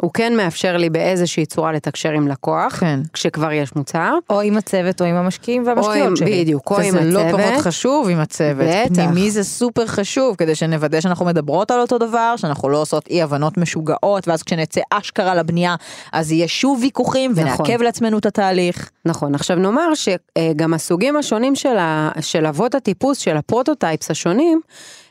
הוא 0.00 0.10
כן 0.14 0.36
מאפשר 0.36 0.76
לי 0.76 0.90
באיזושהי 0.90 1.46
צורה 1.46 1.72
לתקשר 1.72 2.10
עם 2.10 2.28
לקוח, 2.28 2.76
כן. 2.80 3.00
כשכבר 3.12 3.52
יש 3.52 3.76
מוצר. 3.76 4.14
או 4.30 4.40
עם 4.40 4.56
הצוות 4.56 5.00
או 5.00 5.06
עם 5.06 5.14
המשקיעים 5.14 5.66
והמשקיעות 5.66 6.16
שלי. 6.16 6.42
בדיוק, 6.42 6.70
או 6.70 6.80
עם 6.80 6.88
וזה 6.88 7.00
לא 7.00 7.20
פחות 7.28 7.40
הצוות. 7.40 7.60
חשוב 7.60 8.08
עם 8.08 8.20
הצוות. 8.20 8.66
בטח. 8.68 8.94
פנימי 8.94 9.30
זה 9.30 9.44
סופר 9.44 9.86
חשוב, 9.86 10.36
כדי 10.36 10.54
שנוודא 10.54 11.00
שאנחנו 11.00 11.26
מדברות 11.26 11.70
על 11.70 11.80
אותו 11.80 11.98
דבר, 11.98 12.34
שאנחנו 12.36 12.68
לא 12.68 12.78
עושות 12.78 13.06
אי 13.10 13.22
הבנות 13.22 13.58
משוגעות, 13.58 14.28
ואז 14.28 14.42
כשנצא 14.42 14.80
אשכרה 14.90 15.34
לבנייה, 15.34 15.74
אז 16.12 16.32
יהיה 16.32 16.48
שוב 16.48 16.78
ויכוחים, 16.82 17.32
נכון. 17.32 17.44
ונעכב 17.44 17.82
לעצמנו 17.82 18.18
את 18.18 18.26
התהליך. 18.26 18.90
נכון, 19.04 19.34
עכשיו 19.34 19.56
נאמר 19.56 19.88
שגם 19.94 20.74
הסוגים 20.74 21.16
השונים 21.16 21.54
של, 21.54 21.76
ה, 21.78 22.10
של 22.20 22.46
אבות 22.46 22.74
הטיפוס, 22.74 23.18
של 23.18 23.36
ה 23.36 23.43
prototypes 23.43 24.10
השונים, 24.10 24.60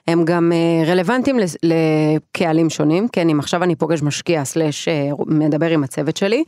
הם 0.07 0.25
גם 0.25 0.51
אה, 0.51 0.91
רלוונטיים 0.91 1.37
לקהלים 1.63 2.69
שונים, 2.69 3.07
כן, 3.07 3.29
אם 3.29 3.39
עכשיו 3.39 3.63
אני 3.63 3.75
פוגש 3.75 4.01
משקיע 4.01 4.45
slash 4.45 4.88
אה, 4.87 5.09
מדבר 5.27 5.69
עם 5.69 5.83
הצוות 5.83 6.17
שלי, 6.17 6.43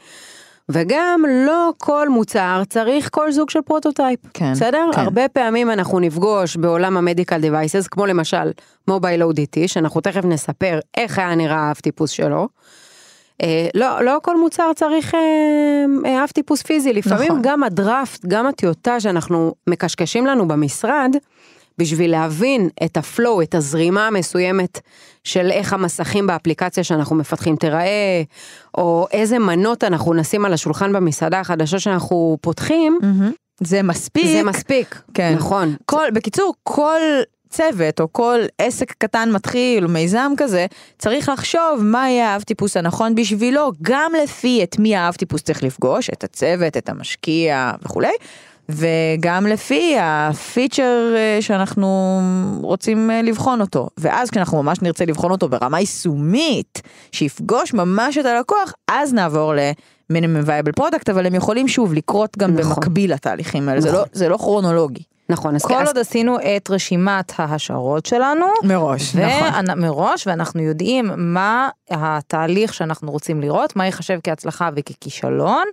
וגם 0.69 1.23
לא 1.45 1.71
כל 1.77 2.09
מוצר 2.09 2.61
צריך 2.69 3.09
כל 3.11 3.31
סוג 3.31 3.49
של 3.49 3.61
prototype, 3.61 4.19
כן, 4.33 4.51
בסדר? 4.51 4.89
כן. 4.93 5.01
הרבה 5.01 5.27
פעמים 5.27 5.71
אנחנו 5.71 5.99
נפגוש 5.99 6.55
בעולם 6.55 6.97
ה 6.97 7.03
medical 7.03 7.41
devices, 7.41 7.87
כמו 7.87 8.05
למשל 8.05 8.51
MobileODT, 8.87 9.67
שאנחנו 9.67 10.01
תכף 10.01 10.25
נספר 10.25 10.79
איך 10.97 11.19
היה 11.19 11.35
נראה 11.35 11.57
האב 11.57 11.75
טיפוס 11.75 12.09
שלו. 12.09 12.47
אה, 13.41 13.67
לא, 13.75 14.03
לא 14.03 14.17
כל 14.23 14.39
מוצר 14.39 14.71
צריך 14.75 15.15
אה, 15.15 15.19
אה, 16.05 16.23
אב 16.23 16.29
טיפוס 16.29 16.61
פיזי, 16.61 16.93
לפעמים 16.93 17.27
נכון. 17.27 17.41
גם 17.41 17.63
הדראפט, 17.63 18.25
גם 18.25 18.47
הטיוטה 18.47 18.99
שאנחנו 18.99 19.53
מקשקשים 19.67 20.25
לנו 20.25 20.47
במשרד, 20.47 21.15
בשביל 21.77 22.11
להבין 22.11 22.69
את 22.85 22.97
הפלואו, 22.97 23.41
את 23.41 23.55
הזרימה 23.55 24.07
המסוימת 24.07 24.79
של 25.23 25.51
איך 25.51 25.73
המסכים 25.73 26.27
באפליקציה 26.27 26.83
שאנחנו 26.83 27.15
מפתחים 27.15 27.55
תיראה, 27.55 28.21
או 28.77 29.07
איזה 29.11 29.39
מנות 29.39 29.83
אנחנו 29.83 30.13
נשים 30.13 30.45
על 30.45 30.53
השולחן 30.53 30.93
במסעדה 30.93 31.39
החדשה 31.39 31.79
שאנחנו 31.79 32.37
פותחים, 32.41 32.99
זה 33.63 33.83
מספיק. 33.83 34.25
זה 34.25 34.43
מספיק. 34.43 35.01
כן. 35.13 35.33
נכון. 35.35 35.75
כל, 35.85 36.07
בקיצור, 36.13 36.53
כל 36.63 36.99
צוות 37.53 37.99
או 38.01 38.07
כל 38.11 38.39
עסק 38.57 38.91
קטן 38.91 39.29
מתחיל, 39.31 39.87
מיזם 39.87 40.31
כזה, 40.37 40.65
צריך 40.99 41.29
לחשוב 41.29 41.79
מה 41.81 42.09
יהיה 42.09 42.33
האב 42.33 42.41
טיפוס 42.41 42.77
הנכון 42.77 43.15
בשבילו, 43.15 43.71
גם 43.81 44.11
לפי 44.23 44.63
את 44.63 44.79
מי 44.79 44.95
האב 44.95 45.13
טיפוס 45.13 45.41
צריך 45.41 45.63
לפגוש, 45.63 46.09
את 46.09 46.23
הצוות, 46.23 46.77
את 46.77 46.89
המשקיע 46.89 47.71
וכולי. 47.83 48.13
וגם 48.69 49.47
לפי 49.47 49.95
הפיצ'ר 50.01 51.13
אה, 51.15 51.37
שאנחנו 51.41 52.19
רוצים 52.61 53.11
אה, 53.11 53.21
לבחון 53.21 53.61
אותו. 53.61 53.87
ואז 53.97 54.29
כשאנחנו 54.29 54.63
ממש 54.63 54.81
נרצה 54.81 55.05
לבחון 55.05 55.31
אותו 55.31 55.49
ברמה 55.49 55.79
יישומית, 55.79 56.81
שיפגוש 57.11 57.73
ממש 57.73 58.17
את 58.17 58.25
הלקוח, 58.25 58.73
אז 58.91 59.13
נעבור 59.13 59.53
ל-minimum 59.53 60.47
viable 60.47 60.83
product, 60.83 61.11
אבל 61.11 61.25
הם 61.25 61.35
יכולים 61.35 61.67
שוב 61.67 61.93
לקרות 61.93 62.37
גם 62.37 62.53
נכון. 62.53 62.73
במקביל 62.75 63.13
לתהליכים 63.13 63.69
האלה, 63.69 63.81
זה 63.81 63.87
נכון. 63.87 63.99
לא- 63.99 64.05
זה 64.13 64.29
לא 64.29 64.37
כרונולוגי. 64.37 65.03
נכון, 65.33 65.55
אז 65.55 65.65
כל 65.65 65.73
אז- 65.75 65.87
עוד 65.87 65.97
עשינו 65.97 66.37
את 66.39 66.69
רשימת 66.69 67.33
ההשערות 67.37 68.05
שלנו, 68.05 68.45
מראש, 68.63 69.15
נכון. 69.15 69.69
ומראש, 69.77 70.27
ואנחנו 70.27 70.61
יודעים 70.61 71.11
מה 71.17 71.69
התהליך 71.89 72.73
שאנחנו 72.73 73.11
רוצים 73.11 73.41
לראות, 73.41 73.75
מה 73.75 73.85
ייחשב 73.85 74.19
כהצלחה 74.23 74.69
וככישלון, 74.75 75.63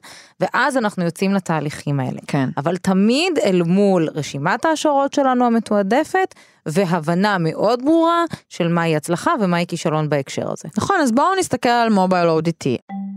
ואז 0.41 0.77
אנחנו 0.77 1.05
יוצאים 1.05 1.35
לתהליכים 1.35 2.01
האלה. 2.01 2.21
כן. 2.27 2.49
אבל 2.57 2.77
תמיד 2.77 3.39
אל 3.45 3.63
מול 3.67 4.09
רשימת 4.15 4.65
ההשערות 4.65 5.13
שלנו 5.13 5.45
המתועדפת, 5.47 6.35
והבנה 6.67 7.37
מאוד 7.39 7.85
ברורה 7.85 8.25
של 8.49 8.69
מהי 8.69 8.97
הצלחה 8.97 9.31
ומהי 9.41 9.67
כישלון 9.67 10.09
בהקשר 10.09 10.53
הזה. 10.53 10.69
נכון, 10.79 10.97
אז 11.01 11.13
בואו 11.13 11.35
נסתכל 11.39 11.69
על 11.69 11.91
מובייל 11.91 12.29
ODT. 12.29 12.67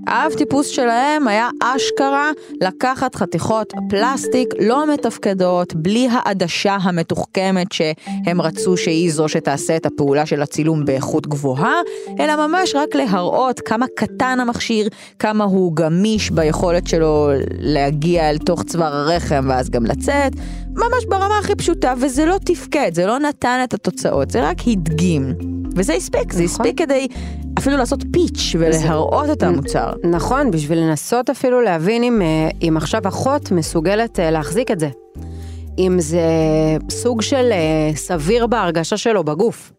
האב 0.08 0.34
טיפוס 0.34 0.68
שלהם 0.68 1.28
היה 1.28 1.50
אשכרה 1.63 2.32
לקחת 2.62 3.16
חתיכות 3.16 3.74
פלסטיק 3.89 4.54
לא 4.60 4.94
מתפקדות, 4.94 5.76
בלי 5.76 6.08
העדשה 6.12 6.78
המתוחכמת 6.82 7.72
שהם 7.72 8.42
רצו 8.42 8.78
שהיא 8.78 9.12
זו 9.12 9.28
שתעשה 9.28 9.76
את 9.76 9.86
הפעולה 9.86 10.26
של 10.26 10.42
הצילום 10.42 10.86
באיכות 10.86 11.28
גבוהה, 11.28 11.76
אלא 12.20 12.48
ממש 12.48 12.76
רק 12.76 12.96
להראות 12.96 13.60
כמה 13.60 13.86
קטן 13.96 14.39
המכשיר, 14.39 14.88
כמה 15.20 15.44
הוא 15.44 15.76
גמיש 15.76 16.32
ביכולת 16.32 16.88
שלו 16.88 17.30
להגיע 17.60 18.30
אל 18.30 18.38
תוך 18.38 18.63
צוואר 18.63 18.96
הרחם 18.96 19.46
ואז 19.50 19.70
גם 19.70 19.86
לצאת, 19.86 20.32
ממש 20.76 21.06
ברמה 21.10 21.38
הכי 21.39 21.56
פשוטה, 21.56 21.94
וזה 22.02 22.26
לא 22.26 22.36
תפקד, 22.46 22.94
זה 22.94 23.06
לא 23.06 23.20
נתן 23.20 23.62
את 23.63 23.74
התוצאות, 23.74 24.32
זה 24.32 24.50
רק 24.50 24.58
הדגים. 24.68 25.62
וזה 25.76 25.94
הספיק, 25.94 26.34
זה 26.34 26.44
נכון. 26.44 26.66
הספיק 26.66 26.78
כדי 26.78 27.08
אפילו 27.60 27.78
לעשות 27.78 28.04
פיץ' 28.12 28.56
ולהראות 28.60 29.30
את 29.30 29.44
המוצר. 29.44 29.94
נכון, 30.04 30.52
בשביל 30.52 30.80
לנסות 30.80 31.30
אפילו 31.30 31.62
להבין 31.62 32.04
אם, 32.04 32.22
אה, 32.22 32.50
אם 32.68 32.78
עכשיו 32.78 33.02
אחות 33.08 33.52
מסוגלת 33.52 34.20
אה, 34.20 34.32
להחזיק 34.32 34.72
את 34.72 34.80
זה. 34.80 34.90
אם 35.78 35.96
זה 36.00 36.22
סוג 36.90 37.22
של 37.22 37.50
אה, 37.52 37.96
סביר 37.96 38.48
בהרגשה 38.48 38.98
שלו 38.98 39.24
בגוף. 39.24 39.72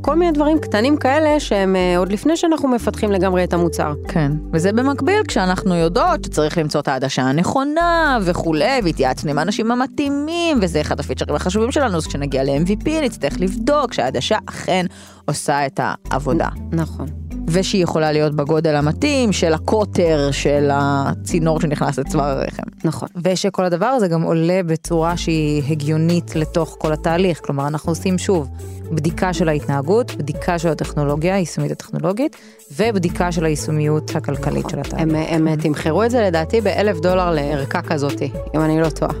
כל 0.00 0.14
מיני 0.14 0.32
דברים 0.32 0.58
קטנים 0.58 0.96
כאלה 0.96 1.40
שהם 1.40 1.76
אה, 1.76 1.98
עוד 1.98 2.12
לפני 2.12 2.36
שאנחנו 2.36 2.68
מפתחים 2.68 3.12
לגמרי 3.12 3.44
את 3.44 3.52
המוצר. 3.52 3.92
כן, 4.08 4.32
וזה 4.52 4.72
במקביל 4.72 5.22
כשאנחנו 5.28 5.74
יודעות 5.74 6.24
שצריך 6.24 6.58
למצוא 6.58 6.80
את 6.80 6.88
העדשה 6.88 7.22
הנכונה 7.22 8.18
וכולי, 8.22 8.80
והתייעצנו 8.84 9.30
עם 9.30 9.38
האנשים 9.38 9.70
המתאימים, 9.70 10.58
וזה 10.62 10.80
אחד 10.80 11.00
הפיצ'רים 11.00 11.36
החשובים 11.36 11.72
שלנו, 11.72 11.96
אז 11.96 12.06
כשנגיע 12.06 12.44
ל-MVP 12.44 12.88
נצטרך 13.02 13.40
לבדוק 13.40 13.92
שהעדשה 13.92 14.36
אכן 14.46 14.86
עושה 15.24 15.66
את 15.66 15.80
העבודה. 15.82 16.48
נכון. 16.72 17.27
ושהיא 17.50 17.82
יכולה 17.82 18.12
להיות 18.12 18.34
בגודל 18.34 18.74
המתאים 18.74 19.32
של 19.32 19.52
הקוטר 19.52 20.28
של 20.32 20.70
הצינור 20.72 21.60
שנכנס 21.60 21.98
לצוואר 21.98 22.24
הרחם. 22.24 22.62
נכון. 22.84 23.08
ושכל 23.24 23.64
הדבר 23.64 23.86
הזה 23.86 24.08
גם 24.08 24.22
עולה 24.22 24.60
בצורה 24.66 25.16
שהיא 25.16 25.62
הגיונית 25.70 26.36
לתוך 26.36 26.76
כל 26.78 26.92
התהליך. 26.92 27.40
כלומר, 27.44 27.66
אנחנו 27.66 27.92
עושים 27.92 28.18
שוב 28.18 28.48
בדיקה 28.90 29.32
של 29.32 29.48
ההתנהגות, 29.48 30.14
בדיקה 30.14 30.58
של 30.58 30.68
הטכנולוגיה, 30.68 31.34
היישומית 31.34 31.70
הטכנולוגית, 31.70 32.36
ובדיקה 32.76 33.32
של 33.32 33.44
היישומיות 33.44 34.16
הכלכלית 34.16 34.68
של 34.70 34.80
התהליך. 34.80 35.16
הם, 35.30 35.46
הם 35.46 35.56
תמחרו 35.56 36.04
את 36.04 36.10
זה 36.10 36.20
לדעתי 36.20 36.60
באלף 36.60 37.00
דולר 37.00 37.30
לערכה 37.30 37.82
כזאתי, 37.82 38.30
אם 38.54 38.60
אני 38.60 38.80
לא 38.80 38.90
טועה. 38.90 39.12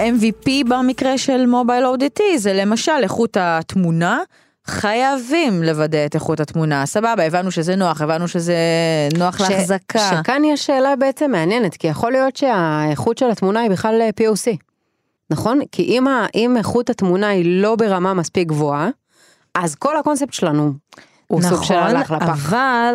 MVP 0.00 0.48
במקרה 0.68 1.18
של 1.18 1.46
מובייל 1.46 1.84
ODT 1.84 2.20
זה 2.36 2.52
למשל 2.52 2.92
איכות 3.02 3.36
התמונה. 3.40 4.18
חייבים 4.66 5.62
לוודא 5.62 6.06
את 6.06 6.14
איכות 6.14 6.40
התמונה, 6.40 6.86
סבבה, 6.86 7.22
הבנו 7.26 7.50
שזה 7.50 7.76
נוח, 7.76 8.00
הבנו 8.00 8.28
שזה 8.28 8.54
נוח 9.18 9.38
ש- 9.38 9.40
להחזקה. 9.50 9.98
שכאן 9.98 10.42
יש 10.44 10.66
שאלה 10.66 10.96
בעצם 10.96 11.30
מעניינת, 11.30 11.76
כי 11.76 11.86
יכול 11.86 12.12
להיות 12.12 12.36
שהאיכות 12.36 13.18
של 13.18 13.30
התמונה 13.30 13.60
היא 13.60 13.70
בכלל 13.70 14.00
אה, 14.00 14.10
POC. 14.20 14.56
נכון? 15.30 15.60
כי 15.72 15.82
אם, 15.82 16.08
ה- 16.08 16.26
אם 16.34 16.56
איכות 16.56 16.90
התמונה 16.90 17.28
היא 17.28 17.62
לא 17.62 17.76
ברמה 17.76 18.14
מספיק 18.14 18.48
גבוהה, 18.48 18.88
אז 19.54 19.74
כל 19.74 19.96
הקונספט 19.96 20.32
שלנו 20.32 20.72
הוא 21.26 21.42
סוג 21.42 21.62
של 21.64 21.74
הלך 21.74 22.10
לפח. 22.10 22.22
נכון, 22.22 22.28
אבל 22.58 22.94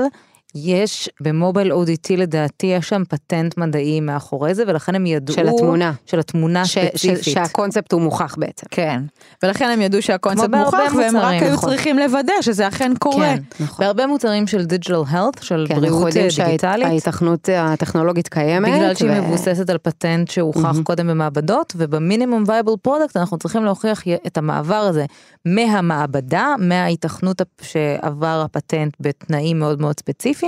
יש 0.55 1.09
ב 1.21 1.71
MobileODT 1.71 2.17
לדעתי, 2.17 2.67
יש 2.67 2.89
שם 2.89 3.03
פטנט 3.09 3.57
מדעי 3.57 3.99
מאחורי 3.99 4.55
זה, 4.55 4.63
ולכן 4.67 4.95
הם 4.95 5.05
ידעו... 5.05 5.35
של 5.35 5.47
התמונה. 5.47 5.93
של 6.05 6.19
התמונה 6.19 6.65
ש- 6.65 6.77
ספציפית. 6.77 7.23
ש- 7.23 7.29
שהקונספט 7.29 7.91
הוא 7.91 8.01
מוכח 8.01 8.35
בעצם. 8.37 8.65
כן, 8.71 9.01
ולכן 9.43 9.69
הם 9.69 9.81
ידעו 9.81 10.01
שהקונספט 10.01 10.49
מוכח, 10.49 10.73
והם 10.73 10.83
רק 10.83 10.91
מוצרים, 10.93 11.15
היו 11.43 11.53
נכון. 11.53 11.69
צריכים 11.69 11.99
לוודא 11.99 12.33
שזה 12.41 12.67
אכן 12.67 12.91
קורה. 12.99 13.15
כן, 13.35 13.63
נכון. 13.63 13.85
בהרבה 13.85 14.07
מוצרים 14.07 14.47
של 14.47 14.65
digital 14.65 14.95
health, 15.07 15.41
של 15.43 15.65
כן, 15.67 15.73
אנחנו 15.75 15.75
בריאות 15.75 16.07
יודעים 16.07 16.25
אה, 16.39 16.45
דיגיטלית. 16.45 16.85
שההיתכנות 16.87 17.49
הטכנולוגית 17.57 18.27
קיימת. 18.27 18.73
בגלל 18.73 18.95
שהיא 18.95 19.09
ו- 19.11 19.21
מבוססת 19.21 19.69
על 19.69 19.77
פטנט 19.77 20.31
שהוכח 20.31 20.75
קודם 20.83 21.07
במעבדות, 21.07 21.73
וב 21.77 21.92
minimum 21.92 22.43
viable 22.47 22.71
product 22.81 23.17
אנחנו 23.17 23.37
צריכים 23.37 23.63
להוכיח 23.65 24.03
את 24.27 24.37
המעבר 24.37 24.75
הזה 24.75 25.05
מהמעבדה, 25.45 26.55
מההיתכנות 26.59 27.41
שעבר 27.61 28.41
הפטנט 28.45 28.93
בתנאים 28.99 29.59
מאוד 29.59 29.81
מאוד 29.81 29.99
ספציפיים, 29.99 30.44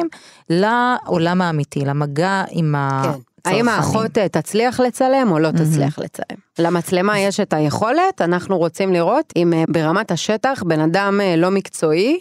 לעולם 0.49 1.41
האמיתי, 1.41 1.79
למגע 1.79 2.43
עם 2.49 2.75
הצרכנים. 2.77 3.23
כן. 3.43 3.53
האם 3.53 3.69
האחות 3.69 4.17
אה, 4.17 4.29
תצליח 4.29 4.79
לצלם 4.79 5.27
או 5.31 5.39
לא 5.39 5.51
תצליח 5.51 5.99
לצלם? 5.99 6.37
למצלמה 6.59 7.19
יש 7.19 7.39
את 7.39 7.53
היכולת, 7.53 8.21
אנחנו 8.21 8.57
רוצים 8.57 8.93
לראות 8.93 9.33
אם 9.35 9.53
אה, 9.53 9.63
ברמת 9.69 10.11
השטח 10.11 10.63
בן 10.65 10.79
אדם 10.79 11.21
אה, 11.21 11.35
לא 11.35 11.51
מקצועי 11.51 12.19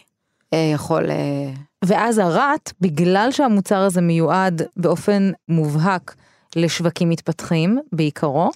יכול... 0.75 1.05
ואז 1.85 2.19
הרט, 2.19 2.73
בגלל 2.81 3.29
שהמוצר 3.31 3.79
הזה 3.79 4.01
מיועד 4.01 4.63
באופן 4.77 5.31
מובהק 5.49 6.15
לשווקים 6.57 7.09
מתפתחים 7.09 7.79
בעיקרו, 7.93 8.51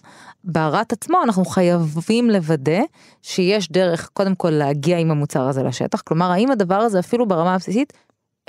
ברט 0.45 0.93
עצמו 0.93 1.23
אנחנו 1.23 1.45
חייבים 1.45 2.31
לוודא 2.31 2.81
שיש 3.23 3.73
דרך 3.73 4.09
קודם 4.13 4.35
כל 4.35 4.51
להגיע 4.51 4.99
עם 4.99 5.11
המוצר 5.11 5.49
הזה 5.49 5.63
לשטח, 5.63 6.01
כלומר 6.01 6.31
האם 6.31 6.51
הדבר 6.51 6.75
הזה 6.75 6.99
אפילו 6.99 7.29
ברמה 7.29 7.55
הבסיסית 7.55 7.93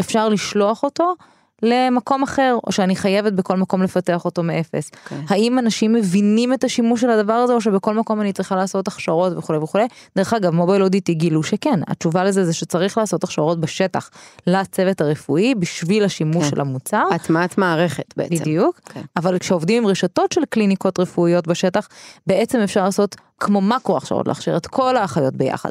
אפשר 0.02 0.30
לשלוח 0.30 0.84
אותו 0.84 1.16
למקום 1.64 2.24
אחר, 2.24 2.58
או 2.68 2.72
שאני 2.72 2.96
חייבת 2.96 3.34
בכל 3.34 3.58
מקום 3.58 3.84
לפתח 3.84 4.26
אותו 4.26 4.44
מאפס. 4.44 4.90
כן. 4.90 5.20
האם 5.30 5.60
אנשים 5.60 5.94
מבינים 5.94 6.54
את 6.54 6.64
השימוש 6.64 7.02
של 7.02 7.10
הדבר 7.10 7.34
הזה, 7.34 7.54
או 7.54 7.62
שבכל 7.62 7.94
מקום 7.94 8.22
אני 8.22 8.34
צריכה 8.34 8.56
לעשות 8.56 8.88
הכשרות 8.88 9.38
וכולי 9.38 9.60
וכולי. 9.60 9.88
דרך 10.16 10.34
אגב, 10.34 10.54
מובייל 10.54 10.84
אודיטי 10.84 11.14
גילו 11.14 11.44
שכן, 11.44 11.80
התשובה 11.88 12.24
לזה 12.24 12.46
זה 12.46 12.54
שצריך 12.54 12.98
לעשות 12.98 13.24
הכשרות 13.24 13.60
בשטח 13.60 14.10
לצוות 14.48 15.02
הרפואי 15.02 15.56
בשביל 15.56 16.04
השימוש 16.04 16.44
כן. 16.44 16.50
של 16.50 16.62
המוצר. 16.62 17.04
הטמעת 17.12 17.58
מערכת 17.58 18.14
בעצם. 18.18 18.36
בדיוק, 18.36 18.80
כן. 18.86 19.02
אבל 19.18 19.40
כשעובדים 19.40 19.84
עם 19.84 19.90
רשתות 19.90 20.32
של 20.32 20.42
קליניקות 20.50 21.00
רפואיות 21.00 21.48
בשטח, 21.48 21.88
בעצם 22.28 22.60
אפשר 22.60 22.84
לעשות 22.84 23.16
כמו 23.40 23.62
מקרו 23.62 23.98
הכשרות, 23.98 24.28
להכשיר 24.28 24.58
את 24.58 24.68
כל 24.68 24.98
האחיות 24.98 25.34
ביחד. 25.36 25.70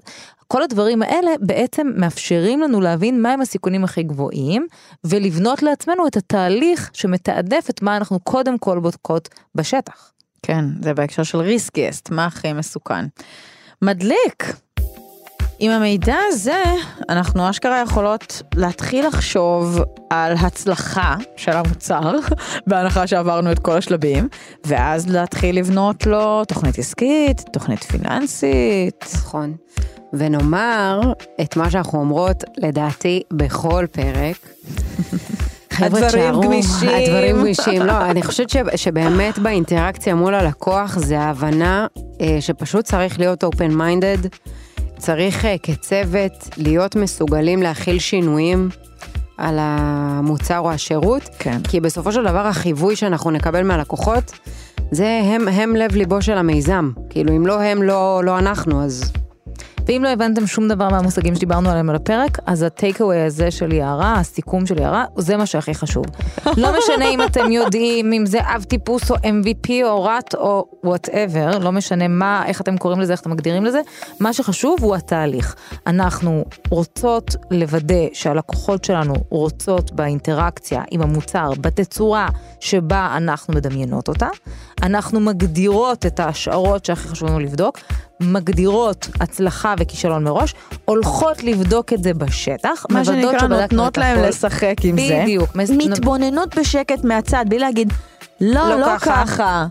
כל 0.52 0.62
הדברים 0.62 1.02
האלה 1.02 1.30
בעצם 1.40 1.92
מאפשרים 1.96 2.60
לנו 2.60 2.80
להבין 2.80 3.22
מהם 3.22 3.40
הסיכונים 3.40 3.84
הכי 3.84 4.02
גבוהים, 4.02 4.66
ולבנות 5.04 5.62
לעצמנו 5.62 6.06
את 6.06 6.16
התהליך 6.16 6.90
שמתעדף 6.92 7.66
את 7.70 7.82
מה 7.82 7.96
אנחנו 7.96 8.20
קודם 8.20 8.58
כל 8.58 8.78
בודקות 8.78 9.28
בשטח. 9.54 10.12
כן, 10.42 10.64
זה 10.82 10.94
בהקשר 10.94 11.22
של 11.22 11.38
ריסקיסט, 11.38 12.10
מה 12.10 12.26
הכי 12.26 12.52
מסוכן. 12.52 13.04
מדליק. 13.82 14.44
עם 15.62 15.72
המידע 15.72 16.16
הזה, 16.28 16.62
אנחנו 17.08 17.50
אשכרה 17.50 17.80
יכולות 17.80 18.42
להתחיל 18.54 19.06
לחשוב 19.06 19.80
על 20.10 20.34
הצלחה 20.40 21.16
של 21.36 21.52
המוצר, 21.52 22.12
בהנחה 22.66 23.06
שעברנו 23.06 23.52
את 23.52 23.58
כל 23.58 23.76
השלבים, 23.76 24.28
ואז 24.64 25.08
להתחיל 25.08 25.58
לבנות 25.58 26.06
לו 26.06 26.44
תוכנית 26.44 26.78
עסקית, 26.78 27.40
תוכנית 27.52 27.84
פיננסית. 27.84 29.04
נכון. 29.14 29.54
ונאמר 30.12 31.00
את 31.40 31.56
מה 31.56 31.70
שאנחנו 31.70 31.98
אומרות, 31.98 32.44
לדעתי, 32.56 33.22
בכל 33.32 33.86
פרק. 33.92 34.36
חבר'ה, 35.72 36.06
הדברים 36.06 36.08
תשארו, 36.08 36.42
גמישים. 36.42 36.88
הדברים 36.88 37.36
גמישים. 37.40 37.82
לא, 37.82 38.10
אני 38.10 38.22
חושבת 38.22 38.50
ש, 38.50 38.56
שבאמת 38.76 39.38
באינטראקציה 39.38 40.14
מול 40.14 40.34
הלקוח 40.34 40.98
זה 40.98 41.20
ההבנה 41.20 41.86
אה, 42.20 42.36
שפשוט 42.40 42.84
צריך 42.84 43.18
להיות 43.18 43.44
open 43.44 43.72
minded, 43.72 44.28
צריך 45.00 45.44
אה, 45.44 45.56
כצוות 45.62 46.48
להיות 46.56 46.96
מסוגלים 46.96 47.62
להכיל 47.62 47.98
שינויים 47.98 48.68
על 49.38 49.56
המוצר 49.58 50.58
או 50.58 50.70
השירות, 50.70 51.22
כן. 51.38 51.62
כי 51.68 51.80
בסופו 51.80 52.12
של 52.12 52.22
דבר 52.22 52.46
החיווי 52.46 52.96
שאנחנו 52.96 53.30
נקבל 53.30 53.62
מהלקוחות, 53.62 54.32
זה 54.90 55.20
הם, 55.24 55.48
הם 55.48 55.76
לב 55.76 55.96
ליבו 55.96 56.22
של 56.22 56.38
המיזם. 56.38 56.90
כאילו, 57.10 57.36
אם 57.36 57.46
לא 57.46 57.60
הם, 57.60 57.82
לא, 57.82 58.20
לא 58.24 58.38
אנחנו, 58.38 58.84
אז 58.84 59.12
ואם 59.90 60.04
לא 60.04 60.08
הבנתם 60.08 60.46
שום 60.46 60.68
דבר 60.68 60.88
מהמושגים 60.88 61.34
שדיברנו 61.34 61.70
עליהם 61.70 61.90
על 61.90 61.96
הפרק, 61.96 62.38
אז 62.46 62.62
ה 62.62 62.69
takeaway 62.69 63.20
הזה 63.20 63.50
של 63.50 63.72
יערה, 63.72 64.12
הסיכום 64.12 64.66
של 64.66 64.78
יערה, 64.78 65.04
זה 65.16 65.36
מה 65.36 65.46
שהכי 65.46 65.74
חשוב. 65.74 66.04
לא 66.56 66.68
משנה 66.78 67.08
אם 67.10 67.22
אתם 67.22 67.52
יודעים 67.52 68.12
אם 68.12 68.26
זה 68.26 68.38
אב 68.40 68.62
טיפוס 68.62 69.10
או 69.10 69.16
MVP 69.16 69.70
או 69.82 70.04
RAT 70.04 70.34
או 70.34 70.66
whatever, 70.84 71.58
לא 71.58 71.72
משנה 71.72 72.08
מה, 72.08 72.42
איך 72.46 72.60
אתם 72.60 72.78
קוראים 72.78 73.00
לזה, 73.00 73.12
איך 73.12 73.20
אתם 73.20 73.30
מגדירים 73.30 73.64
לזה, 73.64 73.80
מה 74.20 74.32
שחשוב 74.32 74.78
הוא 74.80 74.94
התהליך. 74.94 75.56
אנחנו 75.86 76.44
רוצות 76.68 77.36
לוודא 77.50 78.04
שהלקוחות 78.12 78.84
שלנו 78.84 79.14
רוצות 79.28 79.92
באינטראקציה 79.92 80.82
עם 80.90 81.02
המוצר 81.02 81.50
בתצורה 81.60 82.28
שבה 82.60 83.14
אנחנו 83.16 83.54
מדמיינות 83.54 84.08
אותה. 84.08 84.28
אנחנו 84.82 85.20
מגדירות 85.20 86.06
את 86.06 86.20
ההשערות 86.20 86.84
שהכי 86.84 87.08
חשוב 87.08 87.28
לנו 87.28 87.38
לבדוק, 87.40 87.78
מגדירות 88.20 89.08
הצלחה 89.20 89.74
וכישלון 89.78 90.24
מראש, 90.24 90.54
הולכות 90.84 91.42
לבדוק 91.42 91.92
את 91.92 92.02
זה 92.02 92.14
בשטח, 92.14 92.86
מה 92.90 93.04
שנקרא 93.04 93.46
נותנות 93.46 93.98
להם 93.98 94.18
הכל. 94.18 94.28
לשחק 94.28 94.74
עם 94.84 94.96
זה. 94.96 95.20
בדיוק. 95.22 95.56
מס- 95.56 95.70
מתבוננות 95.70 96.58
בשקט 96.58 97.04
מהצד, 97.04 97.44
בלי 97.48 97.58
להגיד, 97.58 97.92
לא, 98.40 98.68
לא 98.68 98.80
לא 98.80 98.86
ככה." 98.98 99.24
ככה. 99.26 99.66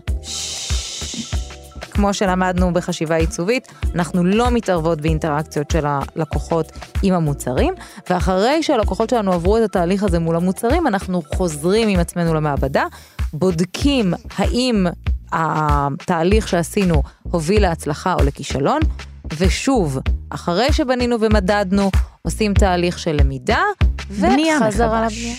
כמו 1.92 2.14
שלמדנו 2.14 2.72
בחשיבה 2.72 3.16
עיצובית, 3.16 3.68
אנחנו 3.94 4.24
לא 4.24 4.50
מתערבות 4.50 5.00
באינטראקציות 5.00 5.70
של 5.70 5.84
הלקוחות 5.86 6.72
עם 7.02 7.14
המוצרים, 7.14 7.74
ואחרי 8.10 8.62
שהלקוחות 8.62 9.10
שלנו 9.10 9.32
עברו 9.32 9.56
את 9.58 9.62
התהליך 9.62 10.02
הזה 10.02 10.18
מול 10.18 10.36
המוצרים, 10.36 10.86
אנחנו 10.86 11.22
חוזרים 11.34 11.88
עם 11.88 12.00
עצמנו 12.00 12.34
למעבדה, 12.34 12.84
בודקים 13.32 14.14
האם 14.36 14.86
התהליך 15.32 16.48
שעשינו 16.48 17.02
הוביל 17.22 17.62
להצלחה 17.62 18.14
או 18.14 18.24
לכישלון, 18.24 18.80
ושוב, 19.38 19.98
אחרי 20.30 20.72
שבנינו 20.72 21.16
ומדדנו, 21.20 21.90
עושים 22.22 22.54
תהליך 22.54 22.98
של 22.98 23.12
למידה, 23.12 23.62
וחזרה. 24.10 25.06
לבנייה. 25.06 25.34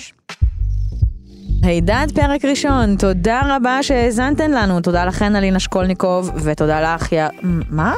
הידד 1.63 2.07
פרק 2.15 2.45
ראשון, 2.45 2.95
תודה 2.95 3.41
רבה 3.45 3.83
שהאזנתן 3.83 4.51
לנו, 4.51 4.81
תודה 4.81 5.05
לכן 5.05 5.35
אלינה 5.35 5.59
שקולניקוב, 5.59 6.31
ותודה 6.43 6.81
לך 6.81 7.11
יא... 7.11 7.25
מה? 7.69 7.93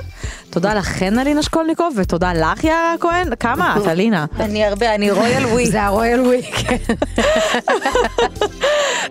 תודה 0.50 0.74
לכן 0.74 1.20
אלינה 1.20 1.44
שקולניקוב, 1.44 1.94
ותודה 1.98 2.34
לך 2.34 2.64
יערה 2.64 2.96
כהן, 3.00 3.28
כמה 3.40 3.78
את 3.78 3.88
אלינה? 3.88 4.26
אני 4.40 4.66
הרבה, 4.66 4.96
אני 4.96 5.12
רויאל 5.12 5.46
וויק. 5.46 5.72
זה 5.72 5.84
הרויאל 5.84 6.22
וויק. 6.22 6.56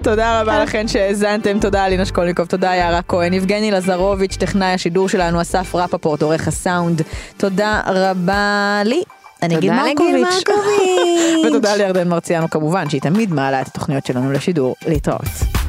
תודה 0.02 0.40
רבה 0.40 0.62
לכן 0.62 0.88
שהאזנתם, 0.88 1.60
תודה 1.60 1.86
אלינה 1.86 2.04
שקולניקוב, 2.04 2.46
תודה 2.46 2.74
יערה 2.74 3.02
כהן, 3.02 3.32
יבגני 3.32 3.70
לזרוביץ', 3.70 4.36
טכנאי 4.36 4.72
השידור 4.72 5.08
שלנו, 5.08 5.40
אסף 5.40 5.74
רפפורט, 5.74 6.22
עורך 6.22 6.48
הסאונד, 6.48 7.02
תודה 7.36 7.80
רבה 7.86 8.80
לי. 8.84 9.02
אני 9.42 9.56
גיל 9.56 9.72
מרקוביץ'. 9.72 10.26
מרקוביץ'. 10.48 11.46
ותודה 11.46 11.76
לירדן 11.76 12.08
מרציאנו 12.08 12.50
כמובן, 12.50 12.88
שהיא 12.90 13.00
תמיד 13.00 13.32
מעלה 13.32 13.60
את 13.60 13.66
התוכניות 13.66 14.06
שלנו 14.06 14.32
לשידור. 14.32 14.74
להתראות. 14.86 15.61